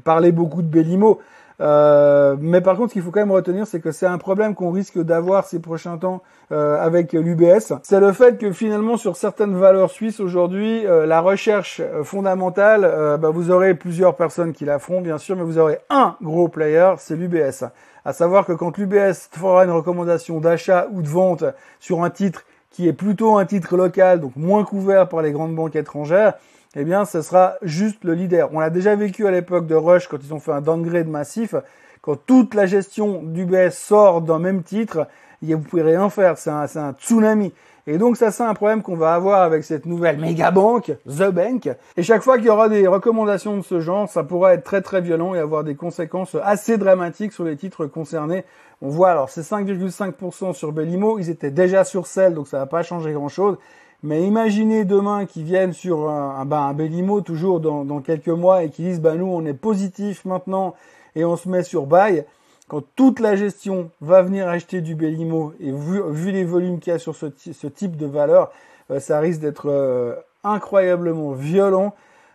parler 0.03 0.31
beaucoup 0.31 0.61
de 0.61 0.67
Bellimo, 0.67 1.17
euh, 1.61 2.35
mais 2.39 2.61
par 2.61 2.75
contre, 2.77 2.89
ce 2.89 2.93
qu'il 2.93 3.01
faut 3.01 3.11
quand 3.11 3.19
même 3.19 3.31
retenir, 3.31 3.67
c'est 3.67 3.79
que 3.79 3.91
c'est 3.91 4.05
un 4.05 4.17
problème 4.17 4.55
qu'on 4.55 4.71
risque 4.71 4.99
d'avoir 4.99 5.45
ces 5.45 5.59
prochains 5.59 5.97
temps 5.97 6.21
euh, 6.51 6.83
avec 6.83 7.13
l'UBS. 7.13 7.73
C'est 7.83 7.99
le 7.99 8.11
fait 8.11 8.37
que 8.37 8.51
finalement, 8.51 8.97
sur 8.97 9.15
certaines 9.15 9.55
valeurs 9.55 9.91
suisses 9.91 10.19
aujourd'hui, 10.19 10.83
la 10.83 11.21
recherche 11.21 11.81
fondamentale, 12.03 13.17
bah, 13.19 13.29
vous 13.29 13.51
aurez 13.51 13.73
plusieurs 13.73 14.15
personnes 14.15 14.53
qui 14.53 14.65
la 14.65 14.79
bien 15.01 15.17
sûr, 15.17 15.35
mais 15.35 15.43
vous 15.43 15.57
aurez 15.57 15.79
un 15.89 16.15
gros 16.21 16.47
player, 16.47 16.93
c'est 16.97 17.15
l'UBS. 17.15 17.65
À 18.05 18.11
savoir 18.11 18.45
que 18.45 18.51
quand 18.51 18.77
l'UBS 18.77 19.29
fera 19.31 19.63
une 19.63 19.71
recommandation 19.71 20.39
d'achat 20.39 20.87
ou 20.91 21.01
de 21.01 21.07
vente 21.07 21.45
sur 21.79 22.03
un 22.03 22.09
titre 22.09 22.43
qui 22.69 22.87
est 22.87 22.93
plutôt 22.93 23.37
un 23.37 23.45
titre 23.45 23.77
local, 23.77 24.19
donc 24.19 24.35
moins 24.35 24.65
couvert 24.65 25.07
par 25.07 25.21
les 25.21 25.31
grandes 25.31 25.55
banques 25.55 25.75
étrangères, 25.75 26.33
eh 26.75 26.83
bien, 26.83 27.05
ce 27.05 27.21
sera 27.21 27.55
juste 27.61 28.03
le 28.03 28.13
leader. 28.13 28.49
On 28.53 28.59
l'a 28.59 28.69
déjà 28.69 28.95
vécu 28.95 29.27
à 29.27 29.31
l'époque 29.31 29.67
de 29.67 29.75
Rush 29.75 30.07
quand 30.07 30.17
ils 30.23 30.33
ont 30.33 30.39
fait 30.39 30.51
un 30.51 30.61
downgrade 30.61 31.07
massif. 31.07 31.55
Quand 32.01 32.15
toute 32.15 32.55
la 32.55 32.65
gestion 32.65 33.21
d'UBS 33.23 33.71
sort 33.71 34.21
d'un 34.21 34.39
même 34.39 34.63
titre, 34.63 35.07
vous 35.41 35.59
pouvez 35.59 35.83
rien 35.83 36.09
faire. 36.09 36.37
C'est 36.37 36.49
un, 36.49 36.65
un, 36.75 36.93
tsunami. 36.93 37.53
Et 37.85 37.97
donc 37.97 38.15
ça, 38.17 38.31
c'est 38.31 38.43
un 38.43 38.53
problème 38.53 38.81
qu'on 38.81 38.95
va 38.95 39.13
avoir 39.13 39.41
avec 39.41 39.63
cette 39.65 39.85
nouvelle 39.85 40.17
méga 40.17 40.51
banque, 40.51 40.93
The 41.05 41.29
Bank. 41.29 41.69
Et 41.97 42.03
chaque 42.03 42.21
fois 42.21 42.37
qu'il 42.37 42.47
y 42.47 42.49
aura 42.49 42.69
des 42.69 42.87
recommandations 42.87 43.57
de 43.57 43.61
ce 43.61 43.81
genre, 43.81 44.09
ça 44.09 44.23
pourra 44.23 44.53
être 44.53 44.63
très 44.63 44.81
très 44.81 45.01
violent 45.01 45.35
et 45.35 45.39
avoir 45.39 45.65
des 45.65 45.75
conséquences 45.75 46.35
assez 46.43 46.77
dramatiques 46.77 47.33
sur 47.33 47.43
les 47.43 47.57
titres 47.57 47.85
concernés. 47.85 48.45
On 48.81 48.87
voit 48.87 49.11
alors 49.11 49.29
c'est 49.29 49.41
5,5% 49.41 50.53
sur 50.53 50.71
Bellimo, 50.71 51.19
ils 51.19 51.29
étaient 51.29 51.51
déjà 51.51 51.83
sur 51.83 52.07
Cell, 52.07 52.33
donc 52.33 52.47
ça 52.47 52.59
va 52.59 52.65
pas 52.65 52.83
changer 52.83 53.11
grand 53.11 53.29
chose. 53.29 53.57
Mais 54.03 54.23
imaginez 54.23 54.83
demain 54.83 55.25
qu'ils 55.25 55.45
viennent 55.45 55.71
sur 55.71 56.09
un, 56.09 56.45
ben, 56.45 56.75
toujours 57.23 57.61
dans, 57.61 58.01
quelques 58.01 58.27
mois 58.27 58.63
et 58.63 58.69
qu'ils 58.69 58.85
disent 58.85 58.99
bah 58.99 59.15
nous 59.15 59.25
on 59.25 59.45
est 59.45 59.53
positif 59.53 60.25
maintenant 60.25 60.75
et 61.15 61.23
on 61.23 61.37
se 61.37 61.47
met 61.47 61.63
sur 61.63 61.85
buy. 61.87 62.23
Quand 62.67 62.83
toute 62.95 63.21
la 63.21 63.37
gestion 63.37 63.91
va 64.01 64.21
venir 64.21 64.49
acheter 64.49 64.81
du 64.81 64.95
Bellimo 64.95 65.53
et 65.61 65.71
vu, 65.71 66.31
les 66.31 66.43
volumes 66.43 66.79
qu'il 66.79 66.91
y 66.91 66.95
a 66.95 66.99
sur 66.99 67.15
ce, 67.15 67.27
ce 67.37 67.67
type 67.67 67.95
de 67.95 68.05
valeur, 68.05 68.51
euh, 68.91 68.99
ça 68.99 69.19
risque 69.19 69.39
d'être 69.39 69.69
euh, 69.69 70.15
incroyablement 70.43 71.31
violent 71.31 71.93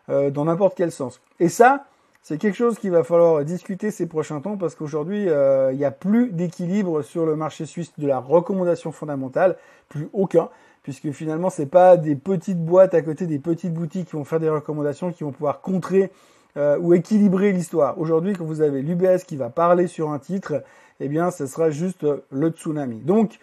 euh, 0.08 0.30
dans 0.30 0.46
n'importe 0.46 0.74
quel 0.74 0.90
sens. 0.90 1.20
Et 1.38 1.48
ça, 1.48 1.84
c'est 2.22 2.38
quelque 2.38 2.56
chose 2.56 2.78
qu'il 2.78 2.92
va 2.92 3.04
falloir 3.04 3.44
discuter 3.44 3.90
ces 3.90 4.06
prochains 4.06 4.40
temps 4.40 4.56
parce 4.56 4.74
qu'aujourd'hui, 4.74 5.24
il 5.24 5.76
n'y 5.76 5.84
a 5.84 5.90
plus 5.90 6.30
d'équilibre 6.30 7.02
sur 7.02 7.26
le 7.26 7.36
marché 7.36 7.64
suisse 7.64 7.92
de 7.98 8.06
la 8.06 8.18
recommandation 8.18 8.92
fondamentale, 8.92 9.56
plus 9.88 10.08
aucun 10.12 10.48
puisque 10.82 11.10
finalement 11.12 11.50
c'est 11.50 11.66
pas 11.66 11.96
des 11.96 12.16
petites 12.16 12.64
boîtes 12.64 12.94
à 12.94 13.02
côté 13.02 13.26
des 13.26 13.38
petites 13.38 13.74
boutiques 13.74 14.08
qui 14.08 14.16
vont 14.16 14.24
faire 14.24 14.40
des 14.40 14.48
recommandations 14.48 15.12
qui 15.12 15.24
vont 15.24 15.32
pouvoir 15.32 15.60
contrer 15.60 16.10
euh, 16.56 16.78
ou 16.78 16.94
équilibrer 16.94 17.52
l'histoire. 17.52 17.98
Aujourd'hui, 17.98 18.32
quand 18.32 18.44
vous 18.44 18.62
avez 18.62 18.82
l'UBS 18.82 19.24
qui 19.26 19.36
va 19.36 19.50
parler 19.50 19.86
sur 19.86 20.10
un 20.10 20.18
titre, 20.18 20.62
eh 20.98 21.08
bien, 21.08 21.30
ce 21.30 21.46
sera 21.46 21.70
juste 21.70 22.06
le 22.30 22.48
tsunami. 22.48 22.96
Donc, 23.00 23.38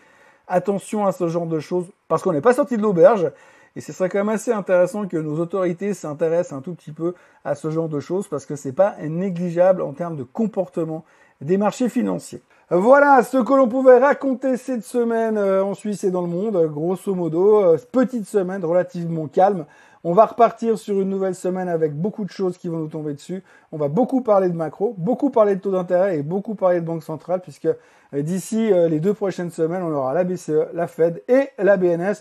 attention 0.47 1.05
à 1.05 1.11
ce 1.11 1.27
genre 1.27 1.45
de 1.45 1.59
choses, 1.59 1.85
parce 2.07 2.23
qu'on 2.23 2.33
n'est 2.33 2.41
pas 2.41 2.53
sorti 2.53 2.77
de 2.77 2.81
l'auberge, 2.81 3.31
et 3.75 3.81
ce 3.81 3.93
serait 3.93 4.09
quand 4.09 4.19
même 4.19 4.29
assez 4.29 4.51
intéressant 4.51 5.07
que 5.07 5.17
nos 5.17 5.39
autorités 5.39 5.93
s'intéressent 5.93 6.57
un 6.57 6.61
tout 6.61 6.73
petit 6.73 6.91
peu 6.91 7.13
à 7.43 7.55
ce 7.55 7.69
genre 7.69 7.89
de 7.89 7.99
choses, 7.99 8.27
parce 8.27 8.45
que 8.45 8.55
c'est 8.55 8.73
pas 8.73 8.95
négligeable 9.01 9.81
en 9.81 9.93
termes 9.93 10.17
de 10.17 10.23
comportement 10.23 11.05
des 11.41 11.57
marchés 11.57 11.89
financiers. 11.89 12.41
Voilà 12.71 13.21
ce 13.21 13.37
que 13.37 13.53
l'on 13.53 13.67
pouvait 13.67 13.99
raconter 13.99 14.57
cette 14.57 14.83
semaine 14.83 15.37
euh, 15.37 15.63
en 15.63 15.75
Suisse 15.75 16.03
et 16.03 16.09
dans 16.09 16.21
le 16.21 16.27
monde, 16.27 16.65
grosso 16.65 17.13
modo. 17.13 17.61
Euh, 17.61 17.77
petite 17.91 18.25
semaine 18.25 18.65
relativement 18.65 19.27
calme. 19.27 19.67
On 20.03 20.13
va 20.13 20.25
repartir 20.25 20.75
sur 20.79 20.99
une 20.99 21.09
nouvelle 21.09 21.35
semaine 21.35 21.69
avec 21.69 21.93
beaucoup 21.93 22.25
de 22.25 22.31
choses 22.31 22.57
qui 22.57 22.67
vont 22.67 22.77
nous 22.77 22.87
tomber 22.87 23.13
dessus. 23.13 23.43
On 23.71 23.77
va 23.77 23.87
beaucoup 23.87 24.21
parler 24.21 24.49
de 24.49 24.55
macro, 24.55 24.95
beaucoup 24.97 25.29
parler 25.29 25.57
de 25.57 25.61
taux 25.61 25.73
d'intérêt 25.73 26.17
et 26.17 26.23
beaucoup 26.23 26.55
parler 26.55 26.81
de 26.81 26.85
banque 26.87 27.03
centrale 27.03 27.39
puisque 27.39 27.67
euh, 27.67 27.75
d'ici 28.23 28.71
les 28.89 28.99
deux 28.99 29.13
prochaines 29.13 29.51
semaines, 29.51 29.83
on 29.83 29.93
aura 29.93 30.15
la 30.15 30.23
BCE, 30.23 30.73
la 30.73 30.87
Fed 30.87 31.21
et 31.27 31.49
la 31.59 31.77
BNS 31.77 32.15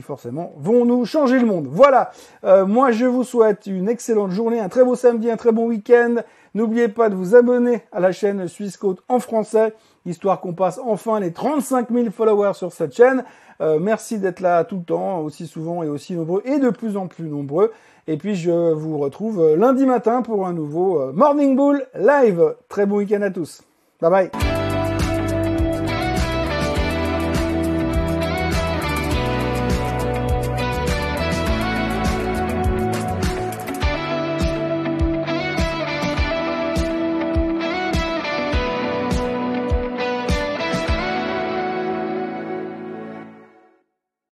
forcément 0.00 0.52
vont 0.56 0.84
nous 0.84 1.04
changer 1.04 1.38
le 1.38 1.46
monde. 1.46 1.68
Voilà, 1.70 2.10
moi 2.42 2.90
je 2.90 3.06
vous 3.06 3.24
souhaite 3.24 3.66
une 3.66 3.88
excellente 3.88 4.30
journée, 4.30 4.60
un 4.60 4.68
très 4.68 4.84
beau 4.84 4.94
samedi, 4.94 5.30
un 5.30 5.36
très 5.36 5.52
bon 5.52 5.66
week-end. 5.66 6.16
N'oubliez 6.56 6.88
pas 6.88 7.10
de 7.10 7.14
vous 7.14 7.34
abonner 7.34 7.82
à 7.92 8.00
la 8.00 8.12
chaîne 8.12 8.48
Suisse 8.48 8.78
Côte 8.78 9.02
en 9.10 9.18
français, 9.18 9.74
histoire 10.06 10.40
qu'on 10.40 10.54
passe 10.54 10.80
enfin 10.82 11.20
les 11.20 11.30
35 11.30 11.90
000 11.90 12.10
followers 12.10 12.54
sur 12.54 12.72
cette 12.72 12.96
chaîne. 12.96 13.24
Euh, 13.60 13.78
merci 13.78 14.18
d'être 14.18 14.40
là 14.40 14.64
tout 14.64 14.76
le 14.76 14.84
temps, 14.84 15.20
aussi 15.20 15.46
souvent 15.46 15.82
et 15.82 15.88
aussi 15.88 16.14
nombreux, 16.14 16.40
et 16.46 16.58
de 16.58 16.70
plus 16.70 16.96
en 16.96 17.08
plus 17.08 17.28
nombreux. 17.28 17.72
Et 18.06 18.16
puis 18.16 18.36
je 18.36 18.72
vous 18.72 18.96
retrouve 18.98 19.54
lundi 19.54 19.84
matin 19.84 20.22
pour 20.22 20.46
un 20.46 20.54
nouveau 20.54 21.00
euh, 21.00 21.12
Morning 21.12 21.56
Bull 21.56 21.86
live. 21.94 22.54
Très 22.70 22.86
bon 22.86 22.96
week-end 22.96 23.20
à 23.20 23.30
tous. 23.30 23.62
Bye 24.00 24.10
bye. 24.10 24.65